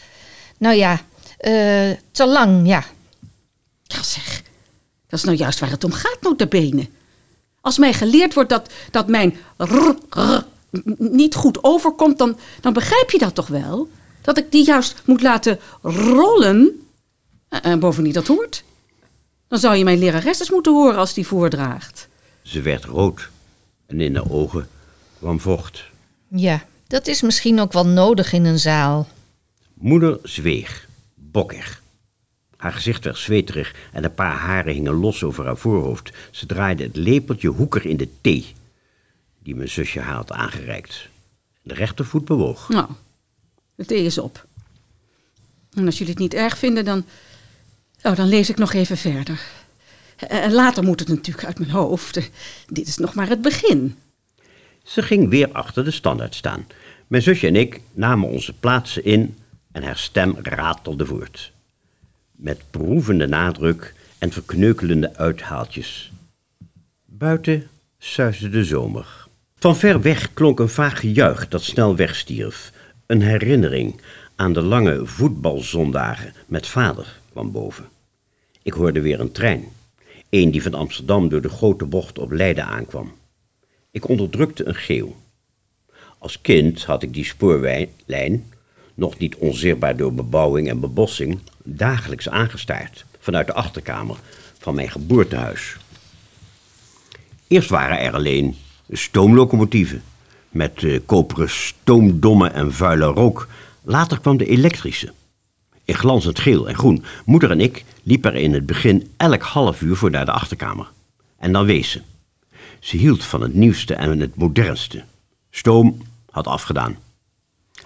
nou 0.58 0.74
ja, 0.74 1.00
eh, 1.38 1.90
te 2.10 2.26
lang, 2.26 2.66
ja. 2.68 2.84
Ja 3.82 4.02
zeg, 4.02 4.42
dat 5.08 5.18
is 5.18 5.24
nou 5.24 5.36
juist 5.36 5.58
waar 5.58 5.70
het 5.70 5.84
om 5.84 5.92
gaat, 5.92 6.18
notabene. 6.20 6.88
Als 7.60 7.78
mij 7.78 7.92
geleerd 7.92 8.34
wordt 8.34 8.50
dat, 8.50 8.70
dat 8.90 9.08
mijn 9.08 9.36
rr, 9.56 9.94
niet 10.98 11.34
goed 11.34 11.64
overkomt, 11.64 12.18
dan, 12.18 12.38
dan 12.60 12.72
begrijp 12.72 13.10
je 13.10 13.18
dat 13.18 13.34
toch 13.34 13.46
wel? 13.46 13.88
Dat 14.22 14.38
ik 14.38 14.52
die 14.52 14.64
juist 14.64 15.02
moet 15.04 15.22
laten 15.22 15.58
rollen. 15.82 16.86
En, 17.48 17.62
en 17.62 17.80
bovendien, 17.80 18.12
dat 18.12 18.26
hoort. 18.26 18.64
Dan 19.48 19.58
zou 19.58 19.76
je 19.76 19.84
mijn 19.84 19.98
lerares 19.98 20.38
eens 20.38 20.50
moeten 20.50 20.72
horen 20.72 20.96
als 20.96 21.14
die 21.14 21.26
voordraagt. 21.26 22.08
Ze 22.42 22.60
werd 22.62 22.84
rood 22.84 23.28
en 23.86 24.00
in 24.00 24.14
haar 24.14 24.30
ogen 24.30 24.68
kwam 25.18 25.40
vocht. 25.40 25.84
Ja, 26.28 26.64
dat 26.86 27.06
is 27.06 27.22
misschien 27.22 27.60
ook 27.60 27.72
wel 27.72 27.86
nodig 27.86 28.32
in 28.32 28.44
een 28.44 28.58
zaal. 28.58 29.08
Moeder 29.74 30.18
zweeg, 30.22 30.88
bokkig. 31.14 31.82
Haar 32.66 32.74
gezicht 32.74 33.04
werd 33.04 33.16
zweterig 33.16 33.74
en 33.92 34.04
een 34.04 34.14
paar 34.14 34.36
haren 34.36 34.72
hingen 34.72 34.94
los 34.94 35.22
over 35.22 35.44
haar 35.44 35.56
voorhoofd. 35.56 36.12
Ze 36.30 36.46
draaide 36.46 36.82
het 36.82 36.96
lepeltje 36.96 37.48
hoeker 37.48 37.86
in 37.86 37.96
de 37.96 38.08
thee 38.20 38.54
die 39.42 39.54
mijn 39.54 39.68
zusje 39.68 40.00
haar 40.00 40.14
had 40.14 40.32
aangereikt. 40.32 41.08
De 41.62 41.74
rechtervoet 41.74 42.24
bewoog. 42.24 42.68
Nou, 42.68 42.88
de 43.74 43.84
thee 43.84 44.04
is 44.04 44.18
op. 44.18 44.46
En 45.74 45.86
als 45.86 45.98
jullie 45.98 46.12
het 46.12 46.22
niet 46.22 46.34
erg 46.34 46.58
vinden, 46.58 46.84
dan, 46.84 47.04
oh, 48.02 48.16
dan 48.16 48.28
lees 48.28 48.50
ik 48.50 48.56
nog 48.56 48.72
even 48.72 48.96
verder. 48.96 49.40
En 50.16 50.52
later 50.52 50.84
moet 50.84 51.00
het 51.00 51.08
natuurlijk 51.08 51.46
uit 51.46 51.58
mijn 51.58 51.70
hoofd. 51.70 52.30
Dit 52.68 52.88
is 52.88 52.96
nog 52.96 53.14
maar 53.14 53.28
het 53.28 53.42
begin. 53.42 53.96
Ze 54.84 55.02
ging 55.02 55.28
weer 55.28 55.52
achter 55.52 55.84
de 55.84 55.90
standaard 55.90 56.34
staan. 56.34 56.66
Mijn 57.06 57.22
zusje 57.22 57.46
en 57.46 57.56
ik 57.56 57.80
namen 57.92 58.28
onze 58.28 58.52
plaatsen 58.52 59.04
in 59.04 59.36
en 59.72 59.82
haar 59.82 59.98
stem 59.98 60.36
ratelde 60.42 61.06
voort. 61.06 61.54
Met 62.36 62.60
proevende 62.70 63.26
nadruk 63.26 63.94
en 64.18 64.32
verkneukelende 64.32 65.16
uithaaltjes. 65.16 66.12
Buiten 67.04 67.68
suisde 67.98 68.48
de 68.48 68.64
zomer. 68.64 69.26
Van 69.58 69.76
ver 69.76 70.00
weg 70.02 70.32
klonk 70.34 70.58
een 70.58 70.68
vaag 70.68 71.00
gejuich 71.00 71.48
dat 71.48 71.62
snel 71.62 71.96
wegstierf. 71.96 72.72
Een 73.06 73.22
herinnering 73.22 74.00
aan 74.34 74.52
de 74.52 74.62
lange 74.62 75.06
voetbalzondagen 75.06 76.32
met 76.46 76.66
vader 76.66 77.20
kwam 77.32 77.52
boven. 77.52 77.84
Ik 78.62 78.72
hoorde 78.72 79.00
weer 79.00 79.20
een 79.20 79.32
trein. 79.32 79.64
Een 80.30 80.50
die 80.50 80.62
van 80.62 80.74
Amsterdam 80.74 81.28
door 81.28 81.40
de 81.40 81.48
grote 81.48 81.84
bocht 81.84 82.18
op 82.18 82.32
Leiden 82.32 82.64
aankwam. 82.64 83.12
Ik 83.90 84.08
onderdrukte 84.08 84.66
een 84.66 84.74
geeuw. 84.74 85.16
Als 86.18 86.40
kind 86.40 86.84
had 86.84 87.02
ik 87.02 87.14
die 87.14 87.24
spoorlijn, 87.24 88.52
nog 88.96 89.18
niet 89.18 89.36
onzichtbaar 89.36 89.96
door 89.96 90.14
bebouwing 90.14 90.68
en 90.68 90.80
bebossing, 90.80 91.38
dagelijks 91.64 92.28
aangestaard 92.28 93.04
vanuit 93.18 93.46
de 93.46 93.52
achterkamer 93.52 94.16
van 94.58 94.74
mijn 94.74 94.90
geboortehuis. 94.90 95.76
Eerst 97.48 97.68
waren 97.68 98.00
er 98.00 98.14
alleen 98.14 98.56
stoomlocomotieven 98.90 100.02
met 100.50 100.84
eh, 100.84 101.00
koperen 101.06 101.50
stoomdommen 101.50 102.54
en 102.54 102.72
vuile 102.72 103.04
rook. 103.04 103.48
Later 103.82 104.20
kwam 104.20 104.36
de 104.36 104.46
elektrische. 104.46 105.12
In 105.84 105.94
glanzend 105.94 106.38
geel 106.38 106.68
en 106.68 106.74
groen. 106.74 107.04
Moeder 107.24 107.50
en 107.50 107.60
ik 107.60 107.84
liepen 108.02 108.32
er 108.32 108.40
in 108.40 108.52
het 108.52 108.66
begin 108.66 109.10
elk 109.16 109.42
half 109.42 109.80
uur 109.80 109.96
voor 109.96 110.10
naar 110.10 110.24
de 110.24 110.32
achterkamer. 110.32 110.88
En 111.38 111.52
dan 111.52 111.64
wees 111.64 111.90
ze. 111.90 112.00
Ze 112.80 112.96
hield 112.96 113.24
van 113.24 113.40
het 113.40 113.54
nieuwste 113.54 113.94
en 113.94 114.20
het 114.20 114.36
modernste. 114.36 115.04
Stoom 115.50 116.02
had 116.30 116.46
afgedaan. 116.46 116.96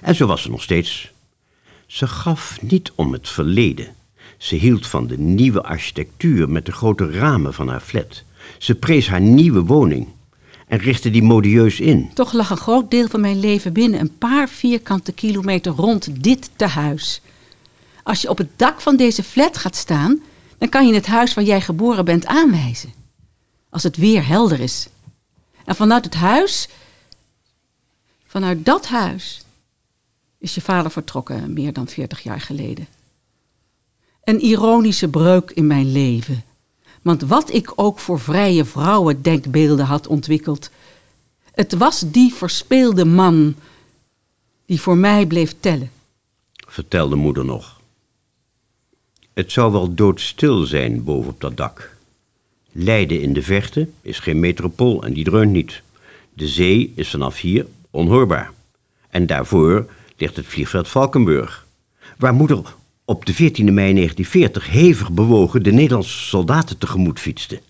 En 0.01 0.15
zo 0.15 0.27
was 0.27 0.43
ze 0.43 0.51
nog 0.51 0.63
steeds. 0.63 1.11
Ze 1.87 2.07
gaf 2.07 2.63
niet 2.63 2.93
om 2.95 3.13
het 3.13 3.29
verleden. 3.29 3.95
Ze 4.39 4.55
hield 4.55 4.87
van 4.87 5.07
de 5.07 5.19
nieuwe 5.19 5.63
architectuur 5.63 6.49
met 6.49 6.67
de 6.67 6.73
grote 6.73 7.11
ramen 7.11 7.55
van 7.55 7.69
haar 7.69 7.81
flat. 7.81 8.23
Ze 8.59 8.75
prees 8.75 9.09
haar 9.09 9.21
nieuwe 9.21 9.61
woning 9.61 10.09
en 10.69 10.79
richtte 10.79 11.11
die 11.11 11.23
modieus 11.23 11.81
in. 11.81 12.11
Toch 12.15 12.33
lag 12.33 12.51
een 12.51 12.57
groot 12.57 12.91
deel 12.91 13.09
van 13.09 13.21
mijn 13.21 13.41
leven 13.41 13.73
binnen 13.73 14.01
een 14.01 14.19
paar 14.19 14.49
vierkante 14.49 15.13
kilometer 15.13 15.73
rond 15.73 16.23
dit 16.23 16.51
tehuis. 16.57 17.21
Als 18.03 18.21
je 18.21 18.29
op 18.29 18.39
het 18.39 18.49
dak 18.57 18.81
van 18.81 18.97
deze 18.97 19.23
flat 19.23 19.59
gaat 19.59 19.77
staan, 19.77 20.21
dan 20.59 20.69
kan 20.69 20.87
je 20.87 20.95
het 20.95 21.07
huis 21.07 21.35
waar 21.35 21.45
jij 21.45 21.61
geboren 21.61 22.05
bent 22.05 22.27
aanwijzen. 22.27 22.93
Als 23.71 23.83
het 23.83 23.97
weer 23.97 24.27
helder 24.27 24.61
is. 24.61 24.89
En 25.65 25.77
vanuit 25.77 26.05
het 26.05 26.15
huis, 26.15 26.69
vanuit 28.27 28.65
dat 28.65 28.87
huis, 28.87 29.43
is 30.41 30.55
je 30.55 30.61
vader 30.61 30.91
vertrokken 30.91 31.53
meer 31.53 31.73
dan 31.73 31.89
40 31.89 32.23
jaar 32.23 32.41
geleden. 32.41 32.87
Een 34.25 34.41
ironische 34.41 35.09
breuk 35.09 35.51
in 35.51 35.67
mijn 35.67 35.93
leven. 35.93 36.45
Want 37.03 37.23
wat 37.23 37.53
ik 37.53 37.73
ook 37.75 37.99
voor 37.99 38.21
vrije 38.21 38.65
vrouwen 38.65 39.23
denkbeelden 39.23 39.87
had 39.87 40.07
ontwikkeld, 40.07 40.71
het 41.53 41.73
was 41.73 42.05
die 42.07 42.35
verspeelde 42.35 43.05
man 43.05 43.55
die 44.67 44.81
voor 44.81 44.97
mij 44.97 45.27
bleef 45.27 45.55
tellen. 45.61 45.91
vertelde 46.67 47.17
moeder 47.17 47.45
nog. 47.45 47.81
Het 49.33 49.53
zou 49.53 49.73
wel 49.73 49.95
doodstil 49.95 50.65
zijn 50.65 51.05
boven 51.05 51.31
op 51.31 51.41
dat 51.41 51.57
dak. 51.57 51.97
Leiden 52.73 53.21
in 53.21 53.33
de 53.33 53.43
verte 53.43 53.89
is 54.03 54.19
geen 54.19 54.41
metropool 54.41 55.03
en 55.03 55.13
die 55.13 55.25
dreunt 55.25 55.53
niet. 55.53 55.83
De 56.33 56.49
zee 56.49 56.93
is 56.95 57.11
vanaf 57.11 57.41
hier 57.41 57.67
onhoorbaar. 57.91 58.53
En 59.09 59.27
daarvoor 59.27 59.91
ligt 60.21 60.37
het 60.37 60.47
vliegveld 60.47 60.89
Valkenburg, 60.89 61.67
waar 62.19 62.35
moeder 62.35 62.75
op 63.05 63.27
de 63.27 63.35
14 63.35 63.65
mei 63.65 63.95
1940 63.95 64.71
hevig 64.71 65.11
bewogen 65.11 65.63
de 65.63 65.73
Nederlandse 65.73 66.19
soldaten 66.19 66.79
tegemoet 66.79 67.21
fietste. 67.21 67.61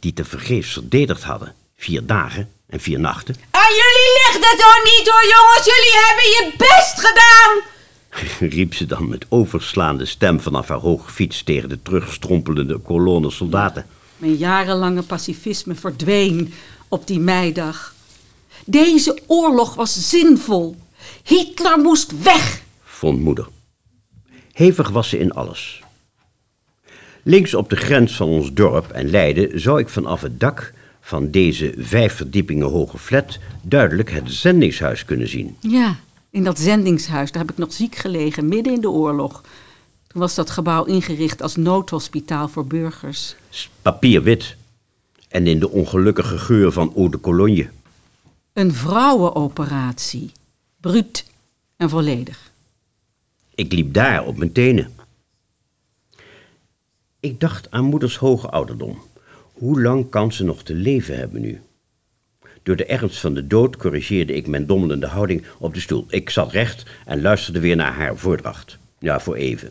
Die 0.00 0.12
te 0.12 0.24
vergeefs 0.24 0.72
verdedigd 0.72 1.22
hadden, 1.22 1.54
vier 1.76 2.06
dagen 2.06 2.48
en 2.66 2.80
vier 2.80 3.00
nachten. 3.00 3.34
Aan 3.50 3.70
jullie 3.70 4.10
ligt 4.18 4.50
het 4.50 4.58
toch 4.58 4.82
niet 4.84 5.08
hoor 5.08 5.26
jongens, 5.36 5.64
jullie 5.64 5.96
hebben 6.06 6.24
je 6.24 6.52
best 6.56 7.06
gedaan! 7.06 7.76
riep 8.56 8.74
ze 8.74 8.86
dan 8.86 9.08
met 9.08 9.26
overslaande 9.28 10.06
stem 10.06 10.40
vanaf 10.40 10.68
haar 10.68 10.78
hoge 10.78 11.10
fiets 11.10 11.42
tegen 11.42 11.68
de 11.68 11.82
terugstrompelende 11.82 12.78
kolonne 12.78 13.30
soldaten. 13.30 13.86
Mijn 14.16 14.36
jarenlange 14.36 15.02
pacifisme 15.02 15.74
verdween 15.74 16.52
op 16.88 17.06
die 17.06 17.20
meidag. 17.20 17.94
Deze 18.64 19.18
oorlog 19.26 19.74
was 19.74 20.08
zinvol. 20.08 20.76
Hitler 21.24 21.78
moest 21.78 22.22
weg. 22.22 22.62
vond 22.82 23.20
moeder. 23.20 23.48
Hevig 24.52 24.88
was 24.88 25.08
ze 25.08 25.18
in 25.18 25.32
alles. 25.32 25.82
Links 27.22 27.54
op 27.54 27.70
de 27.70 27.76
grens 27.76 28.16
van 28.16 28.28
ons 28.28 28.52
dorp 28.52 28.90
en 28.90 29.10
Leiden 29.10 29.60
zou 29.60 29.80
ik 29.80 29.88
vanaf 29.88 30.20
het 30.20 30.40
dak 30.40 30.72
van 31.00 31.30
deze 31.30 31.74
vijf 31.76 32.14
verdiepingen 32.14 32.70
hoge 32.70 32.98
flat 32.98 33.38
duidelijk 33.62 34.10
het 34.10 34.32
zendingshuis 34.32 35.04
kunnen 35.04 35.28
zien. 35.28 35.56
Ja, 35.60 35.96
in 36.30 36.44
dat 36.44 36.58
zendingshuis, 36.58 37.32
daar 37.32 37.42
heb 37.42 37.50
ik 37.50 37.58
nog 37.58 37.72
ziek 37.72 37.96
gelegen, 37.96 38.48
midden 38.48 38.72
in 38.72 38.80
de 38.80 38.90
oorlog. 38.90 39.42
Toen 40.06 40.20
was 40.20 40.34
dat 40.34 40.50
gebouw 40.50 40.84
ingericht 40.84 41.42
als 41.42 41.56
noodhospitaal 41.56 42.48
voor 42.48 42.66
burgers. 42.66 43.34
Papierwit 43.82 44.56
en 45.28 45.46
in 45.46 45.58
de 45.58 45.70
ongelukkige 45.70 46.38
geur 46.38 46.72
van 46.72 46.92
eau 46.96 47.10
de 47.10 47.20
cologne. 47.20 47.68
Een 48.52 48.74
vrouwenoperatie. 48.74 50.32
Bruut 50.80 51.24
en 51.76 51.88
volledig. 51.88 52.50
Ik 53.54 53.72
liep 53.72 53.94
daar 53.94 54.26
op 54.26 54.36
mijn 54.36 54.52
tenen. 54.52 54.90
Ik 57.20 57.40
dacht 57.40 57.70
aan 57.70 57.84
moeders 57.84 58.16
hoge 58.16 58.48
ouderdom. 58.48 59.02
Hoe 59.52 59.82
lang 59.82 60.10
kan 60.10 60.32
ze 60.32 60.44
nog 60.44 60.62
te 60.62 60.74
leven 60.74 61.18
hebben 61.18 61.40
nu? 61.40 61.60
Door 62.62 62.76
de 62.76 62.84
ernst 62.84 63.18
van 63.18 63.34
de 63.34 63.46
dood 63.46 63.76
corrigeerde 63.76 64.34
ik 64.34 64.46
mijn 64.46 64.66
dommelende 64.66 65.06
houding 65.06 65.44
op 65.58 65.74
de 65.74 65.80
stoel. 65.80 66.06
Ik 66.08 66.30
zat 66.30 66.52
recht 66.52 66.82
en 67.04 67.20
luisterde 67.20 67.60
weer 67.60 67.76
naar 67.76 67.92
haar 67.92 68.16
voordracht. 68.16 68.78
Ja, 68.98 69.20
voor 69.20 69.34
even. 69.34 69.70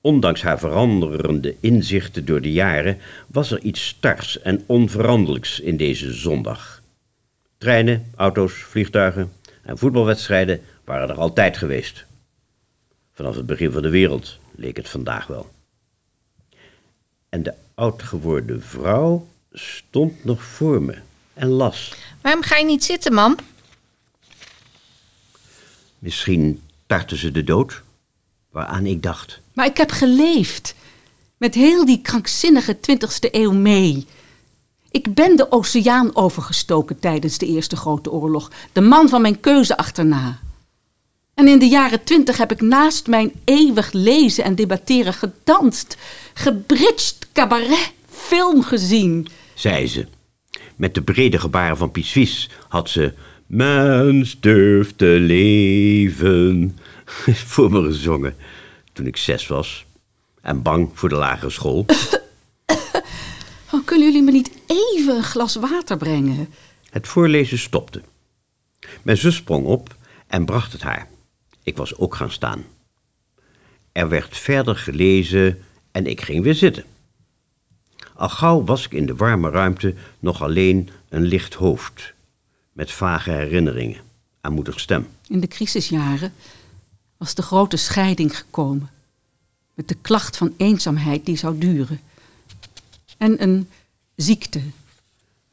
Ondanks 0.00 0.42
haar 0.42 0.58
veranderende 0.58 1.54
inzichten 1.60 2.24
door 2.24 2.40
de 2.40 2.52
jaren 2.52 2.98
was 3.26 3.50
er 3.50 3.60
iets 3.60 3.86
stars 3.86 4.40
en 4.40 4.62
onveranderlijks 4.66 5.60
in 5.60 5.76
deze 5.76 6.12
zondag. 6.12 6.82
Treinen, 7.58 8.10
auto's, 8.14 8.52
vliegtuigen 8.52 9.32
en 9.66 9.78
voetbalwedstrijden 9.78 10.60
waren 10.84 11.08
er 11.08 11.18
altijd 11.18 11.56
geweest. 11.56 12.04
Vanaf 13.12 13.36
het 13.36 13.46
begin 13.46 13.72
van 13.72 13.82
de 13.82 13.88
wereld 13.88 14.38
leek 14.54 14.76
het 14.76 14.88
vandaag 14.88 15.26
wel. 15.26 15.50
En 17.28 17.42
de 17.42 17.54
oud 17.74 18.02
geworden 18.02 18.62
vrouw 18.62 19.26
stond 19.52 20.24
nog 20.24 20.42
voor 20.42 20.82
me 20.82 20.98
en 21.34 21.48
las. 21.48 21.94
Waarom 22.20 22.42
ga 22.42 22.56
je 22.56 22.64
niet 22.64 22.84
zitten, 22.84 23.12
mam? 23.12 23.36
Misschien 25.98 26.62
tartte 26.86 27.16
ze 27.16 27.30
de 27.30 27.44
dood, 27.44 27.82
waaraan 28.50 28.86
ik 28.86 29.02
dacht. 29.02 29.40
Maar 29.52 29.66
ik 29.66 29.76
heb 29.76 29.90
geleefd. 29.90 30.74
Met 31.36 31.54
heel 31.54 31.84
die 31.84 32.00
krankzinnige 32.02 32.76
20e 32.76 33.30
eeuw 33.30 33.52
mee. 33.52 34.06
Ik 34.96 35.14
ben 35.14 35.36
de 35.36 35.52
oceaan 35.52 36.10
overgestoken 36.16 36.98
tijdens 36.98 37.38
de 37.38 37.46
Eerste 37.46 37.76
Grote 37.76 38.10
Oorlog. 38.10 38.50
De 38.72 38.80
man 38.80 39.08
van 39.08 39.22
mijn 39.22 39.40
keuze 39.40 39.76
achterna. 39.76 40.38
En 41.34 41.48
in 41.48 41.58
de 41.58 41.68
jaren 41.68 42.04
twintig 42.04 42.36
heb 42.36 42.52
ik 42.52 42.60
naast 42.60 43.06
mijn 43.06 43.32
eeuwig 43.44 43.92
lezen 43.92 44.44
en 44.44 44.54
debatteren 44.54 45.12
gedanst, 45.12 45.96
gebridged 46.34 47.28
cabaret, 47.32 47.92
film 48.10 48.62
gezien. 48.62 49.28
zei 49.54 49.86
ze. 49.86 50.06
Met 50.76 50.94
de 50.94 51.02
brede 51.02 51.38
gebaren 51.38 51.76
van 51.76 51.90
Piet 51.90 52.48
had 52.68 52.90
ze... 52.90 53.12
Mens 53.46 54.40
durft 54.40 54.98
te 54.98 55.16
leven 55.20 56.78
voor 57.52 57.70
me 57.70 57.82
gezongen 57.82 58.36
toen 58.92 59.06
ik 59.06 59.16
zes 59.16 59.46
was. 59.46 59.86
En 60.42 60.62
bang 60.62 60.90
voor 60.94 61.08
de 61.08 61.14
lagere 61.14 61.50
school. 61.50 61.84
Oh, 63.72 63.84
kunnen 63.84 64.06
jullie 64.06 64.22
me 64.22 64.30
niet 64.30 64.50
even 64.66 65.16
een 65.16 65.22
glas 65.22 65.54
water 65.54 65.96
brengen? 65.96 66.48
Het 66.90 67.08
voorlezen 67.08 67.58
stopte. 67.58 68.02
Mijn 69.02 69.16
zus 69.16 69.34
sprong 69.34 69.66
op 69.66 69.96
en 70.26 70.44
bracht 70.44 70.72
het 70.72 70.82
haar. 70.82 71.08
Ik 71.62 71.76
was 71.76 71.96
ook 71.96 72.14
gaan 72.14 72.30
staan. 72.30 72.64
Er 73.92 74.08
werd 74.08 74.36
verder 74.36 74.76
gelezen 74.76 75.64
en 75.92 76.06
ik 76.06 76.20
ging 76.20 76.42
weer 76.42 76.54
zitten. 76.54 76.84
Al 78.14 78.28
gauw 78.28 78.64
was 78.64 78.84
ik 78.84 78.92
in 78.92 79.06
de 79.06 79.16
warme 79.16 79.50
ruimte 79.50 79.94
nog 80.18 80.42
alleen 80.42 80.88
een 81.08 81.22
licht 81.22 81.54
hoofd, 81.54 82.14
met 82.72 82.92
vage 82.92 83.30
herinneringen 83.30 84.00
aan 84.40 84.52
moeders 84.52 84.82
stem. 84.82 85.06
In 85.28 85.40
de 85.40 85.46
crisisjaren 85.46 86.32
was 87.16 87.34
de 87.34 87.42
grote 87.42 87.76
scheiding 87.76 88.36
gekomen. 88.36 88.90
Met 89.74 89.88
de 89.88 89.96
klacht 90.02 90.36
van 90.36 90.54
eenzaamheid 90.56 91.26
die 91.26 91.36
zou 91.36 91.58
duren. 91.58 92.00
En 93.16 93.42
een 93.42 93.68
ziekte. 94.16 94.60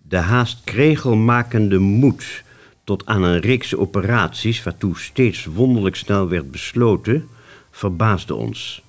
De 0.01 0.17
haast 0.17 0.61
kregelmakende 0.63 1.79
moed 1.79 2.43
tot 2.83 3.05
aan 3.05 3.23
een 3.23 3.39
reeks 3.39 3.75
operaties, 3.75 4.63
waartoe 4.63 4.99
steeds 4.99 5.45
wonderlijk 5.45 5.95
snel 5.95 6.27
werd 6.27 6.51
besloten, 6.51 7.29
verbaasde 7.71 8.35
ons. 8.35 8.81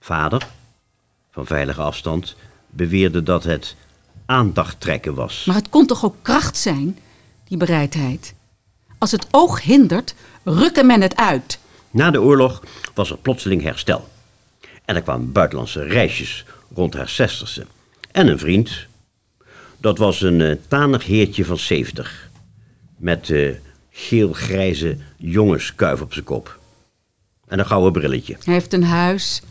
Vader, 0.00 0.46
van 1.30 1.46
veilige 1.46 1.82
afstand, 1.82 2.36
beweerde 2.70 3.22
dat 3.22 3.44
het 3.44 3.76
aandacht 4.26 4.80
trekken 4.80 5.14
was. 5.14 5.44
Maar 5.44 5.56
het 5.56 5.68
kon 5.68 5.86
toch 5.86 6.04
ook 6.04 6.16
kracht 6.22 6.56
zijn, 6.56 6.98
die 7.48 7.56
bereidheid. 7.56 8.34
Als 8.98 9.10
het 9.10 9.26
oog 9.30 9.62
hindert, 9.62 10.14
rukken 10.42 10.86
men 10.86 11.00
het 11.00 11.16
uit. 11.16 11.58
Na 11.90 12.10
de 12.10 12.20
oorlog 12.20 12.62
was 12.94 13.10
er 13.10 13.16
plotseling 13.16 13.62
herstel. 13.62 14.08
En 14.84 14.96
er 14.96 15.02
kwamen 15.02 15.32
buitenlandse 15.32 15.82
reisjes 15.82 16.44
rond 16.74 16.94
haar 16.94 17.08
zestigste. 17.08 17.66
En 18.10 18.28
een 18.28 18.38
vriend. 18.38 18.86
Dat 19.78 19.98
was 19.98 20.20
een 20.20 20.40
eh, 20.40 20.56
tanig 20.68 21.04
heertje 21.04 21.44
van 21.44 21.58
zeventig. 21.58 22.30
Met 22.96 23.30
eh, 23.30 23.50
geel-grijze 23.90 24.96
jongenskuif 25.16 26.00
op 26.00 26.12
zijn 26.12 26.24
kop. 26.24 26.58
En 27.46 27.58
een 27.58 27.66
gouden 27.66 27.92
brilletje. 27.92 28.36
Hij 28.44 28.54
heeft 28.54 28.72
een 28.72 28.84
huis 28.84 29.42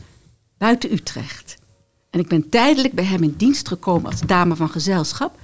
buiten 0.57 0.91
Utrecht. 0.91 1.57
En 2.09 2.19
ik 2.19 2.27
ben 2.27 2.49
tijdelijk 2.49 2.93
bij 2.93 3.05
hem 3.05 3.23
in 3.23 3.33
dienst 3.37 3.67
gekomen 3.67 4.11
als 4.11 4.21
dame 4.21 4.55
van 4.55 4.69
gezelschap. 4.69 5.39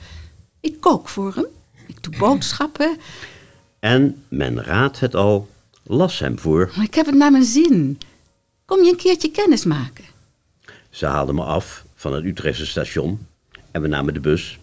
Ik 0.59 0.81
kook 0.81 1.09
voor 1.09 1.33
hem. 1.35 1.45
Ik 1.87 2.03
doe 2.03 2.17
boodschappen. 2.17 2.97
En 3.79 4.23
men 4.27 4.63
raadt 4.63 4.99
het 4.99 5.15
al, 5.15 5.49
las 5.83 6.19
hem 6.19 6.39
voor. 6.39 6.71
Maar 6.75 6.85
ik 6.85 6.93
heb 6.93 7.05
het 7.05 7.15
naar 7.15 7.31
mijn 7.31 7.43
zin. 7.43 7.99
Kom 8.65 8.83
je 8.83 8.89
een 8.89 8.97
keertje 8.97 9.31
kennis 9.31 9.65
maken? 9.65 10.05
Ze 10.97 11.05
haalde 11.05 11.33
me 11.33 11.43
af 11.43 11.85
van 11.95 12.13
het 12.13 12.25
Utrechtse 12.25 12.65
station 12.65 13.27
en 13.71 13.81
we 13.81 13.87
namen 13.87 14.13
de 14.13 14.19
bus. 14.19 14.59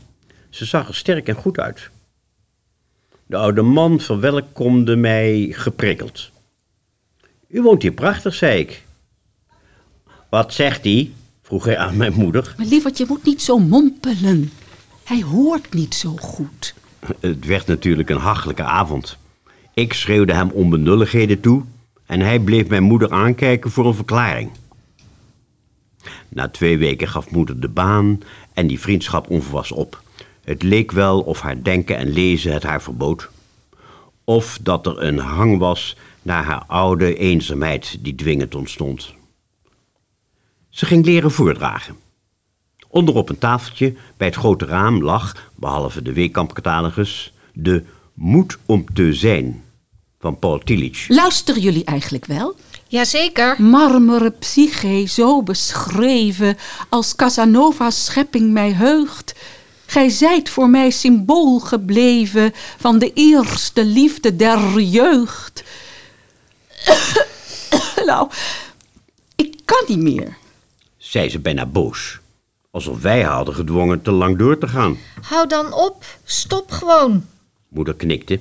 Ze 0.51 0.65
zag 0.65 0.89
er 0.89 0.95
sterk 0.95 1.29
en 1.29 1.35
goed 1.35 1.59
uit. 1.59 1.91
De 3.27 3.37
oude 3.37 3.63
man 3.63 4.01
verwelkomde 4.01 4.97
mij 4.97 5.49
geprikkeld. 5.51 6.31
U 7.49 7.63
woont 7.63 7.83
hier 7.83 7.93
prachtig, 7.93 8.35
zei 8.35 8.59
ik. 8.59 8.85
Wat 10.31 10.55
zegt 10.55 10.85
hij? 10.85 11.13
vroeg 11.43 11.65
hij 11.65 11.79
aan 11.79 11.97
mijn 11.97 12.13
moeder. 12.13 12.55
Maar 12.57 12.67
lieverd, 12.67 12.99
je 12.99 13.05
moet 13.09 13.25
niet 13.25 13.43
zo 13.43 13.59
mompelen. 13.59 14.51
Hij 15.05 15.23
hoort 15.23 15.75
niet 15.75 15.95
zo 15.95 16.17
goed. 16.17 16.75
Het 17.21 17.47
werd 17.47 17.67
natuurlijk 17.67 18.11
een 18.11 18.17
hachelijke 18.17 18.65
avond. 18.65 19.19
Ik 19.75 19.93
schreeuwde 19.93 20.33
hem 20.33 20.51
onbenulligheden 20.51 21.41
toe 21.41 21.63
en 22.07 22.21
hij 22.21 22.39
bleef 22.39 22.69
mijn 22.69 22.83
moeder 22.83 23.11
aankijken 23.13 23.71
voor 23.71 23.87
een 23.87 23.95
verklaring. 23.95 24.51
Na 26.35 26.49
twee 26.49 26.79
weken 26.79 27.09
gaf 27.09 27.31
moeder 27.31 27.61
de 27.61 27.69
baan 27.69 28.21
en 28.53 28.67
die 28.67 28.81
vriendschap 28.81 29.31
onverwas 29.31 29.73
op. 29.73 30.03
Het 30.45 30.63
leek 30.63 30.93
wel 30.93 31.21
of 31.21 31.41
haar 31.41 31.63
denken 31.63 31.97
en 31.97 32.13
lezen 32.13 32.53
het 32.53 32.63
haar 32.63 32.83
verbood. 32.83 33.31
Of 34.25 34.59
dat 34.63 34.87
er 34.87 35.03
een 35.03 35.19
hang 35.19 35.59
was 35.59 35.97
naar 36.23 36.45
haar 36.45 36.65
oude 36.67 37.17
eenzaamheid 37.17 37.99
die 38.01 38.15
dwingend 38.15 38.55
ontstond. 38.55 39.15
Ze 40.69 40.87
ging 40.87 41.05
leren 41.05 41.31
voordragen. 41.31 41.97
Onder 42.89 43.15
op 43.15 43.29
een 43.29 43.39
tafeltje 43.39 43.95
bij 44.17 44.27
het 44.27 44.37
grote 44.37 44.65
raam 44.65 45.03
lag, 45.03 45.51
behalve 45.55 46.03
de 46.03 46.13
Weekamp-catalogus, 46.13 47.33
de 47.53 47.85
Moed 48.15 48.59
om 48.67 48.95
te 48.95 49.13
zijn 49.13 49.63
van 50.19 50.39
Paul 50.39 50.59
Tillich. 50.59 51.09
Luisteren 51.09 51.63
jullie 51.63 51.85
eigenlijk 51.85 52.27
wel? 52.27 52.57
Jazeker. 52.95 53.63
Marmeren 53.63 54.39
psyche, 54.39 55.05
zo 55.09 55.43
beschreven, 55.43 56.57
als 56.89 57.15
Casanova's 57.15 58.05
schepping 58.05 58.53
mij 58.53 58.73
heugt. 58.73 59.35
Gij 59.87 60.09
zijt 60.09 60.49
voor 60.49 60.69
mij 60.69 60.91
symbool 60.91 61.59
gebleven 61.59 62.53
van 62.79 62.99
de 62.99 63.13
eerste 63.15 63.85
liefde 63.85 64.37
der 64.37 64.81
jeugd. 64.81 65.65
nou, 68.07 68.31
ik 69.37 69.57
kan 69.65 69.85
niet 69.87 69.99
meer. 69.99 70.37
zei 70.97 71.29
ze 71.29 71.39
bijna 71.39 71.67
boos. 71.67 72.19
Alsof 72.71 73.01
wij 73.01 73.23
haar 73.23 73.35
hadden 73.35 73.55
gedwongen 73.55 74.03
te 74.03 74.11
lang 74.11 74.39
door 74.39 74.59
te 74.59 74.69
gaan. 74.69 74.99
Hou 75.21 75.49
dan 75.49 75.73
op. 75.73 76.05
Stop 76.25 76.71
gewoon. 76.71 77.27
Moeder 77.69 77.95
knikte. 77.95 78.41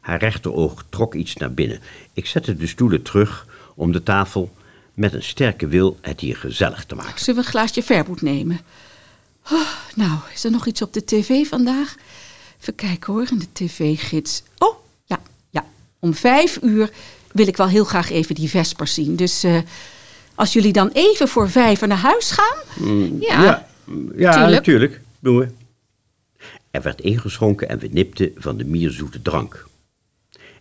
Haar 0.00 0.18
rechteroog 0.18 0.84
trok 0.88 1.14
iets 1.14 1.36
naar 1.36 1.52
binnen. 1.52 1.80
Ik 2.12 2.26
zette 2.26 2.56
de 2.56 2.66
stoelen 2.66 3.02
terug 3.02 3.46
om 3.74 3.92
de 3.92 4.02
tafel 4.02 4.52
met 4.94 5.12
een 5.12 5.22
sterke 5.22 5.66
wil 5.66 5.98
het 6.00 6.20
hier 6.20 6.36
gezellig 6.36 6.84
te 6.84 6.94
maken. 6.94 7.20
Zullen 7.20 7.40
we 7.40 7.46
een 7.46 7.52
glaasje 7.52 7.82
verboet 7.82 8.22
nemen? 8.22 8.60
Nou, 9.94 10.18
is 10.34 10.44
er 10.44 10.50
nog 10.50 10.66
iets 10.66 10.82
op 10.82 10.92
de 10.92 11.04
tv 11.04 11.46
vandaag? 11.46 11.94
Even 12.60 12.74
kijken 12.74 13.12
hoor, 13.12 13.26
in 13.30 13.38
de 13.38 13.52
tv-gids. 13.52 14.42
Oh, 14.58 14.76
ja, 15.04 15.20
ja. 15.50 15.64
Om 15.98 16.14
vijf 16.14 16.58
uur 16.62 16.90
wil 17.32 17.46
ik 17.46 17.56
wel 17.56 17.68
heel 17.68 17.84
graag 17.84 18.10
even 18.10 18.34
die 18.34 18.48
Vespers 18.48 18.94
zien. 18.94 19.16
Dus 19.16 19.44
eh, 19.44 19.58
als 20.34 20.52
jullie 20.52 20.72
dan 20.72 20.90
even 20.92 21.28
voor 21.28 21.50
vijf 21.50 21.80
naar 21.86 21.96
huis 21.98 22.30
gaan... 22.30 22.86
Ja, 23.20 23.42
ja, 23.42 23.66
ja 24.16 24.32
tuurlijk. 24.32 24.50
natuurlijk. 24.50 25.00
Doen 25.18 25.38
we. 25.38 25.48
Er 26.70 26.82
werd 26.82 27.00
ingeschonken 27.00 27.68
en 27.68 27.78
we 27.78 27.88
nipten 27.90 28.32
van 28.36 28.56
de 28.56 28.64
mierzoete 28.64 29.22
drank. 29.22 29.66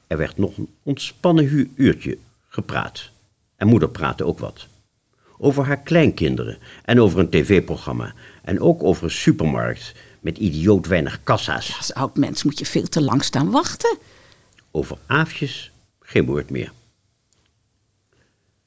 Er 0.08 0.17
werd 0.17 0.38
nog 0.38 0.58
een 0.58 0.69
ontspannen 0.84 1.71
uurtje 1.76 2.17
gepraat. 2.52 3.10
En 3.56 3.68
moeder 3.68 3.90
praatte 3.90 4.26
ook 4.26 4.40
wat. 4.40 4.68
Over 5.38 5.66
haar 5.66 5.82
kleinkinderen 5.82 6.58
en 6.84 7.00
over 7.00 7.20
een 7.20 7.30
tv-programma. 7.30 8.14
En 8.44 8.60
ook 8.60 8.84
over 8.84 9.04
een 9.04 9.12
supermarkt 9.12 9.94
met 10.20 10.38
idioot 10.38 10.88
weinig 10.88 11.24
kassa's. 11.24 11.78
Als 11.78 11.94
oud 11.94 12.18
mens 12.18 12.44
moet 12.44 12.60
je 12.60 12.66
veel 12.66 12.88
te 12.88 13.02
lang 13.02 13.24
staan 13.24 13.52
wachten. 13.52 13.98
Over 14.72 14.98
aafjes 15.06 15.72
geen 16.00 16.26
woord 16.26 16.50
meer. 16.50 16.72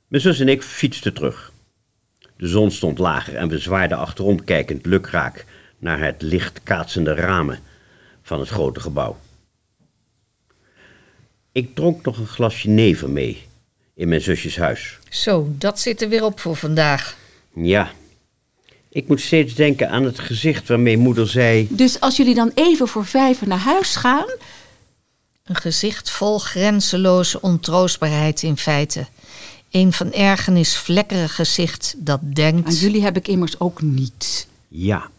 Mijn 0.07 0.23
zus 0.23 0.40
en 0.40 0.49
ik 0.49 0.62
fietsten 0.62 1.14
terug. 1.14 1.53
De 2.37 2.49
zon 2.49 2.70
stond 2.70 2.99
lager 2.99 3.37
en 3.37 3.49
we 3.49 3.59
zwaarden 3.59 3.99
achterom 3.99 4.44
kijkend 4.44 4.87
lukraak 4.87 5.44
naar 5.79 5.99
het 5.99 6.23
licht 6.23 6.62
kaatsende 6.62 7.14
ramen 7.14 7.59
van 8.23 8.40
het 8.40 8.49
grote 8.49 8.81
gebouw. 8.81 9.18
Ik 11.53 11.75
dronk 11.75 12.05
nog 12.05 12.18
een 12.18 12.27
glas 12.27 12.62
jenever 12.62 13.11
mee 13.11 13.47
in 13.94 14.09
mijn 14.09 14.20
zusjes 14.20 14.57
huis. 14.57 14.98
zo, 15.09 15.48
dat 15.59 15.80
zit 15.80 16.02
er 16.02 16.09
weer 16.09 16.24
op 16.24 16.40
voor 16.40 16.57
vandaag. 16.57 17.16
Ja, 17.54 17.90
ik 18.88 19.09
moet 19.09 19.20
steeds 19.20 19.54
denken 19.54 19.90
aan 19.90 20.04
het 20.04 20.18
gezicht 20.18 20.68
waarmee 20.68 20.98
moeder 20.98 21.28
zei... 21.28 21.66
Dus 21.70 22.00
als 22.00 22.16
jullie 22.16 22.35
dan 22.35 22.50
even 22.54 22.88
voor 22.88 23.07
vijf 23.07 23.46
naar 23.46 23.59
huis 23.59 23.96
gaan... 23.96 24.26
Een 25.44 25.57
gezicht 25.57 26.11
vol 26.11 26.38
grenzeloze 26.38 27.40
ontroostbaarheid 27.40 28.42
in 28.42 28.57
feite. 28.57 29.07
Een 29.70 29.92
van 29.92 30.12
ergernis 30.12 30.76
vlekkerig 30.76 31.35
gezicht 31.35 31.94
dat 31.98 32.20
denkt... 32.22 32.66
Aan 32.66 32.74
jullie 32.74 33.02
heb 33.02 33.16
ik 33.16 33.28
immers 33.28 33.61
ook 33.61 33.83
niets. 33.83 34.46
Ja. 34.68 35.11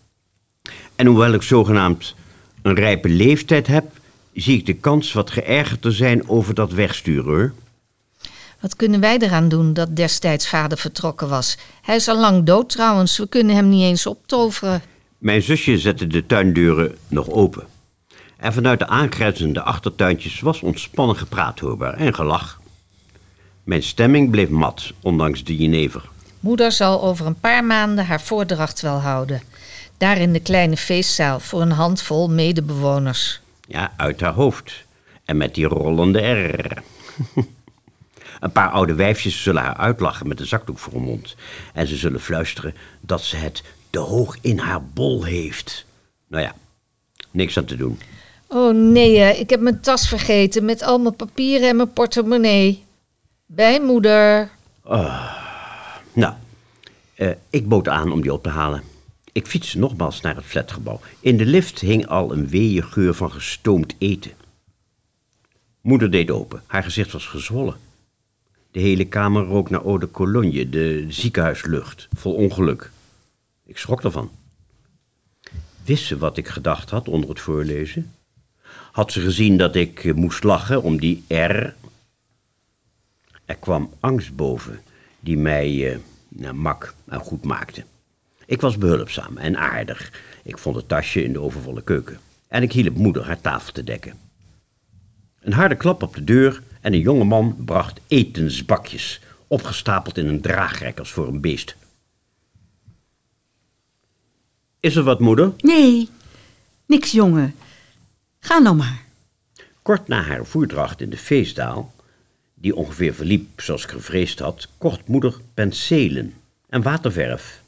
En 0.96 1.06
hoewel 1.06 1.34
ik 1.34 1.42
zogenaamd 1.42 2.16
een 2.62 2.76
rijpe 2.76 3.10
leeftijd 3.10 3.68
heb, 3.68 3.86
zie 4.34 4.58
ik 4.58 4.66
de 4.66 4.74
kans 4.74 5.14
wat 5.14 5.32
geërgerd 5.32 5.82
te 5.82 5.92
zijn 5.92 6.30
over 6.30 6.54
dat 6.54 6.72
wegsturen 6.72 7.26
hoor. 7.26 7.54
Wat 8.66 8.76
kunnen 8.76 9.00
wij 9.00 9.18
eraan 9.18 9.50
doen 9.50 9.74
dat 9.74 9.96
destijds 9.96 10.48
vader 10.48 10.78
vertrokken 10.78 11.30
was? 11.30 11.58
Hij 11.82 11.96
is 11.96 12.08
al 12.08 12.20
lang 12.20 12.46
dood 12.46 12.70
trouwens, 12.70 13.18
we 13.18 13.28
kunnen 13.28 13.56
hem 13.56 13.70
niet 13.70 13.84
eens 13.84 14.06
optoveren. 14.06 14.82
Mijn 15.18 15.42
zusje 15.42 15.78
zette 15.78 16.08
de 16.08 16.26
tuindeuren 16.26 16.98
nog 17.08 17.30
open. 17.30 17.68
En 18.38 18.54
vanuit 18.54 18.80
de 18.80 18.88
aangrenzende 18.88 19.62
achtertuintjes 19.62 20.40
was 20.40 20.62
ontspannen 20.62 21.16
gepraat 21.16 21.60
hoorbaar 21.60 21.94
en 21.94 22.14
gelach. 22.14 22.62
Mijn 23.64 23.84
stemming 23.84 24.32
bleef 24.32 24.50
mat, 24.50 24.94
ondanks 25.02 25.44
de 25.44 25.58
jenever. 25.58 26.10
Moeder 26.40 26.72
zal 26.72 27.04
over 27.04 27.26
een 27.26 27.40
paar 27.40 27.64
maanden 27.64 28.06
haar 28.06 28.22
voordracht 28.22 28.82
wel 28.82 29.00
houden. 29.00 29.42
Daar 29.98 30.18
in 30.18 30.34
de 30.34 30.40
kleine 30.40 30.78
feestzaal 30.78 31.40
voor 31.40 31.62
een 31.62 31.72
handvol 31.72 32.30
medebewoners. 32.30 33.42
Ja, 33.68 33.94
uit 33.98 34.22
haar 34.22 34.34
hoofd. 34.34 34.84
En 35.26 35.38
met 35.38 35.56
die 35.56 35.66
rollende 35.66 36.20
R. 36.20 36.84
Een 38.40 38.52
paar 38.52 38.70
oude 38.70 38.94
wijfjes 38.94 39.44
zullen 39.44 39.62
haar 39.62 39.78
uitlachen 39.78 40.28
met 40.28 40.40
een 40.40 40.46
zakdoek 40.46 40.80
voor 40.80 40.94
haar 40.94 41.02
mond. 41.02 41.36
En 41.74 41.88
ze 41.88 41.96
zullen 41.96 42.20
fluisteren 42.20 42.76
dat 43.02 43.24
ze 43.24 43.36
het 43.36 43.64
te 43.90 44.00
hoog 44.00 44.38
in 44.42 44.58
haar 44.58 44.84
bol 44.84 45.24
heeft. 45.24 45.86
Nou 46.28 46.44
ja, 46.44 46.56
niks 47.32 47.58
aan 47.58 47.66
te 47.66 47.76
doen. 47.76 48.00
Oh 48.48 48.76
nee, 48.76 49.18
hè, 49.18 49.30
ik 49.30 49.50
heb 49.50 49.60
mijn 49.60 49.82
tas 49.82 50.08
vergeten 50.08 50.66
met 50.66 50.84
al 50.84 51.00
mijn 51.00 51.16
papieren 51.16 51.70
en 51.70 51.76
mijn 51.76 51.94
portemonnee. 51.94 52.84
Bij 53.46 53.82
moeder. 53.82 54.50
Nou, 56.14 56.34
eh, 57.16 57.30
ik 57.50 57.68
bood 57.68 57.88
aan 57.88 58.12
om 58.12 58.22
die 58.22 58.34
op 58.34 58.44
te 58.44 58.50
halen. 58.50 58.84
Ik 59.32 59.48
fietste 59.48 59.78
nogmaals 59.78 60.22
naar 60.22 60.36
het 60.36 60.46
flatgebouw. 60.46 61.00
In 61.20 61.38
de 61.38 61.46
lift 61.46 61.80
hing 61.80 62.08
al 62.08 62.32
een 62.32 62.48
weeë 62.48 62.82
geur 62.82 63.14
van 63.14 63.32
gestoomd 63.32 63.96
eten. 63.98 64.32
Moeder 65.82 66.12
deed 66.12 66.32
open. 66.32 66.64
Haar 66.66 66.84
gezicht 66.84 67.12
was 67.12 67.26
gezwollen. 67.26 67.76
De 68.76 68.82
hele 68.82 69.06
kamer 69.06 69.44
rook 69.46 69.70
naar 69.70 69.86
eau 69.86 70.00
de 70.00 70.12
cologne, 70.12 70.70
de 70.70 71.06
ziekenhuislucht, 71.10 72.08
vol 72.14 72.34
ongeluk. 72.34 72.92
Ik 73.66 73.78
schrok 73.78 74.04
ervan. 74.04 74.32
Wist 75.84 76.06
ze 76.06 76.18
wat 76.18 76.38
ik 76.38 76.48
gedacht 76.48 76.90
had 76.90 77.08
onder 77.08 77.30
het 77.30 77.40
voorlezen? 77.40 78.14
Had 78.92 79.12
ze 79.12 79.22
gezien 79.22 79.58
dat 79.58 79.76
ik 79.76 80.04
eh, 80.04 80.14
moest 80.14 80.44
lachen 80.44 80.82
om 80.82 81.00
die 81.00 81.24
R? 81.28 81.74
Er 83.46 83.56
kwam 83.60 83.94
angst 84.00 84.36
boven, 84.36 84.82
die 85.20 85.38
mij 85.38 85.92
eh, 85.92 85.98
nou, 86.28 86.54
mak 86.54 86.94
en 87.06 87.20
goed 87.20 87.44
maakte. 87.44 87.84
Ik 88.46 88.62
was 88.62 88.78
behulpzaam 88.78 89.38
en 89.38 89.58
aardig. 89.58 90.12
Ik 90.44 90.58
vond 90.58 90.76
het 90.76 90.88
tasje 90.88 91.24
in 91.24 91.34
de 91.34 91.42
overvolle 91.42 91.82
keuken. 91.82 92.20
En 92.48 92.64
ik 92.64 92.72
hielp 92.72 92.96
moeder 92.96 93.26
haar 93.26 93.42
tafel 93.42 93.74
te 93.74 93.84
dekken. 93.84 94.14
Een 95.40 95.54
harde 95.54 95.76
klap 95.76 96.04
op 96.04 96.16
de 96.16 96.24
deur 96.24 96.62
en 96.86 96.94
een 96.94 97.00
jonge 97.00 97.24
man 97.24 97.56
bracht 97.66 98.00
etensbakjes, 98.08 99.22
opgestapeld 99.48 100.18
in 100.18 100.28
een 100.28 100.42
draagrek 100.42 101.00
als 101.00 101.12
voor 101.12 101.28
een 101.28 101.42
beest. 101.42 101.76
Is 104.80 104.96
er 104.96 105.04
wat, 105.04 105.20
moeder? 105.20 105.54
Nee, 105.58 106.10
niks 106.86 107.12
jongen. 107.12 107.56
Ga 108.40 108.58
nou 108.58 108.76
maar. 108.76 109.04
Kort 109.82 110.08
na 110.08 110.22
haar 110.22 110.46
voerdracht 110.46 111.02
in 111.02 111.10
de 111.10 111.18
feestdaal, 111.18 111.94
die 112.54 112.76
ongeveer 112.76 113.14
verliep 113.14 113.62
zoals 113.62 113.84
ik 113.84 113.90
gevreesd 113.90 114.40
had, 114.40 114.70
kocht 114.78 115.08
moeder 115.08 115.40
penselen 115.54 116.34
en 116.70 116.82
waterverf. 116.82 117.62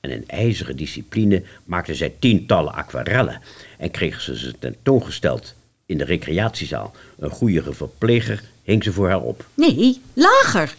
En 0.00 0.10
in 0.10 0.28
ijzeren 0.28 0.76
discipline 0.76 1.42
maakte 1.64 1.94
zij 1.94 2.14
tientallen 2.18 2.74
aquarellen 2.74 3.40
en 3.78 3.90
kreeg 3.90 4.20
ze 4.20 4.38
ze 4.38 4.58
tentoongesteld 4.58 5.54
in 5.86 5.98
de 5.98 6.04
recreatiezaal. 6.04 6.92
Een 7.18 7.30
goede 7.30 7.72
verpleger 7.72 8.44
hing 8.62 8.84
ze 8.84 8.92
voor 8.92 9.08
haar 9.08 9.20
op. 9.20 9.44
Nee, 9.54 10.00
lager. 10.12 10.74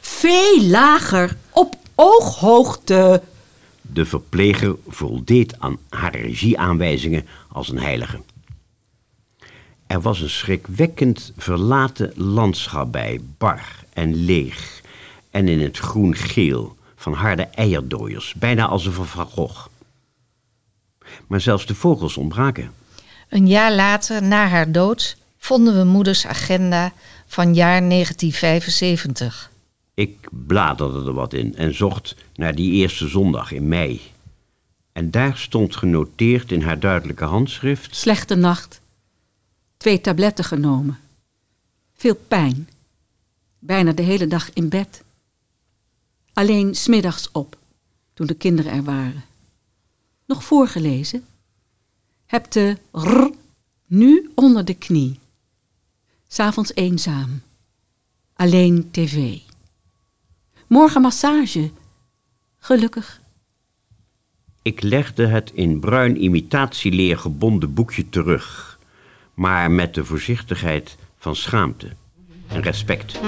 Veel 0.00 0.62
lager. 0.62 1.36
Op 1.50 1.76
ooghoogte. 1.94 3.22
De 3.80 4.06
verpleger 4.06 4.76
voldeed 4.88 5.60
aan 5.60 5.78
haar 5.88 6.16
regieaanwijzingen 6.16 7.26
als 7.48 7.68
een 7.68 7.78
heilige. 7.78 8.20
Er 9.86 10.00
was 10.00 10.20
een 10.20 10.30
schrikwekkend 10.30 11.32
verlaten 11.36 12.12
landschap 12.14 12.92
bij, 12.92 13.20
bar 13.38 13.62
en 13.92 14.14
leeg, 14.14 14.82
en 15.30 15.48
in 15.48 15.60
het 15.60 15.78
groen-geel 15.78 16.76
van 16.96 17.12
harde 17.12 17.42
eierdooiers, 17.42 18.34
bijna 18.34 18.66
als 18.66 18.86
een 18.86 18.92
van 18.92 19.06
Van 19.06 19.26
Gogh. 19.26 19.66
Maar 21.26 21.40
zelfs 21.40 21.66
de 21.66 21.74
vogels 21.74 22.16
ontbraken. 22.16 22.72
Een 23.28 23.46
jaar 23.46 23.72
later, 23.72 24.22
na 24.22 24.48
haar 24.48 24.72
dood, 24.72 25.16
vonden 25.38 25.76
we 25.78 25.84
moeders 25.84 26.26
agenda 26.26 26.92
van 27.26 27.54
jaar 27.54 27.88
1975. 27.88 29.50
Ik 29.94 30.28
bladerde 30.30 31.06
er 31.06 31.12
wat 31.12 31.32
in 31.32 31.56
en 31.56 31.74
zocht 31.74 32.16
naar 32.34 32.54
die 32.54 32.72
eerste 32.72 33.08
zondag 33.08 33.52
in 33.52 33.68
mei. 33.68 34.00
En 34.92 35.10
daar 35.10 35.36
stond 35.36 35.76
genoteerd 35.76 36.52
in 36.52 36.62
haar 36.62 36.80
duidelijke 36.80 37.24
handschrift... 37.24 37.96
Slechte 37.96 38.34
nacht. 38.34 38.80
Twee 39.76 40.00
tabletten 40.00 40.44
genomen. 40.44 40.98
Veel 41.96 42.14
pijn. 42.28 42.68
Bijna 43.58 43.92
de 43.92 44.02
hele 44.02 44.26
dag 44.26 44.52
in 44.52 44.68
bed. 44.68 45.02
Alleen 46.32 46.74
smiddags 46.74 47.28
op, 47.32 47.56
toen 48.14 48.26
de 48.26 48.34
kinderen 48.34 48.72
er 48.72 48.82
waren. 48.82 49.24
Nog 50.26 50.44
voorgelezen. 50.44 51.24
Heb 52.34 52.50
de 52.50 52.76
r 52.92 53.26
nu 53.86 54.30
onder 54.34 54.64
de 54.64 54.74
knie. 54.74 55.18
S'avonds 56.28 56.74
eenzaam. 56.74 57.42
Alleen 58.36 58.88
tv. 58.90 59.38
Morgen 60.66 61.00
massage. 61.00 61.70
Gelukkig. 62.58 63.20
Ik 64.62 64.82
legde 64.82 65.26
het 65.26 65.50
in 65.54 65.80
bruin 65.80 66.22
imitatieleer 66.22 67.18
gebonden 67.18 67.74
boekje 67.74 68.08
terug, 68.08 68.78
maar 69.34 69.70
met 69.70 69.94
de 69.94 70.04
voorzichtigheid 70.04 70.96
van 71.16 71.36
schaamte 71.36 71.88
en 72.48 72.62
respect. 72.62 73.20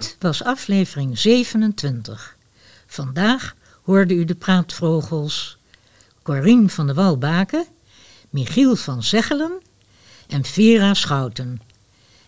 Dit 0.00 0.16
was 0.18 0.44
aflevering 0.44 1.18
27. 1.18 2.36
Vandaag 2.86 3.54
hoorde 3.82 4.14
u 4.14 4.24
de 4.24 4.34
praatvogels 4.34 5.58
Corien 6.22 6.70
van 6.70 6.86
de 6.86 6.94
Walbaken, 6.94 7.66
Michiel 8.30 8.76
van 8.76 9.02
Zeggelen 9.02 9.52
en 10.28 10.44
Vera 10.44 10.94
Schouten. 10.94 11.60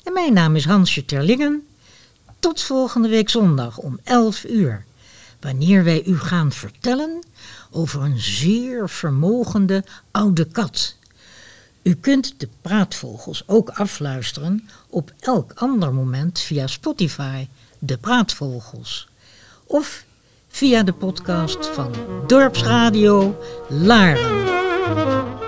En 0.02 0.12
mijn 0.12 0.32
naam 0.32 0.56
is 0.56 0.64
Hansje 0.64 1.04
Terlingen. 1.04 1.66
Tot 2.38 2.62
volgende 2.62 3.08
week 3.08 3.28
zondag 3.28 3.78
om 3.78 3.98
11 4.04 4.44
uur, 4.44 4.84
wanneer 5.40 5.84
wij 5.84 6.04
u 6.04 6.18
gaan 6.18 6.52
vertellen 6.52 7.24
over 7.70 8.02
een 8.02 8.20
zeer 8.20 8.88
vermogende 8.88 9.84
oude 10.10 10.44
kat. 10.44 10.96
U 11.82 11.94
kunt 11.94 12.40
de 12.40 12.48
praatvogels 12.60 13.42
ook 13.46 13.68
afluisteren 13.68 14.68
op 14.88 15.12
elk 15.20 15.52
ander 15.54 15.94
moment 15.94 16.40
via 16.40 16.66
Spotify, 16.66 17.48
de 17.78 17.96
praatvogels. 17.96 19.08
Of 19.66 20.04
via 20.48 20.82
de 20.82 20.92
podcast 20.92 21.66
van 21.66 21.94
Dorpsradio 22.26 23.38
Laren. 23.68 25.41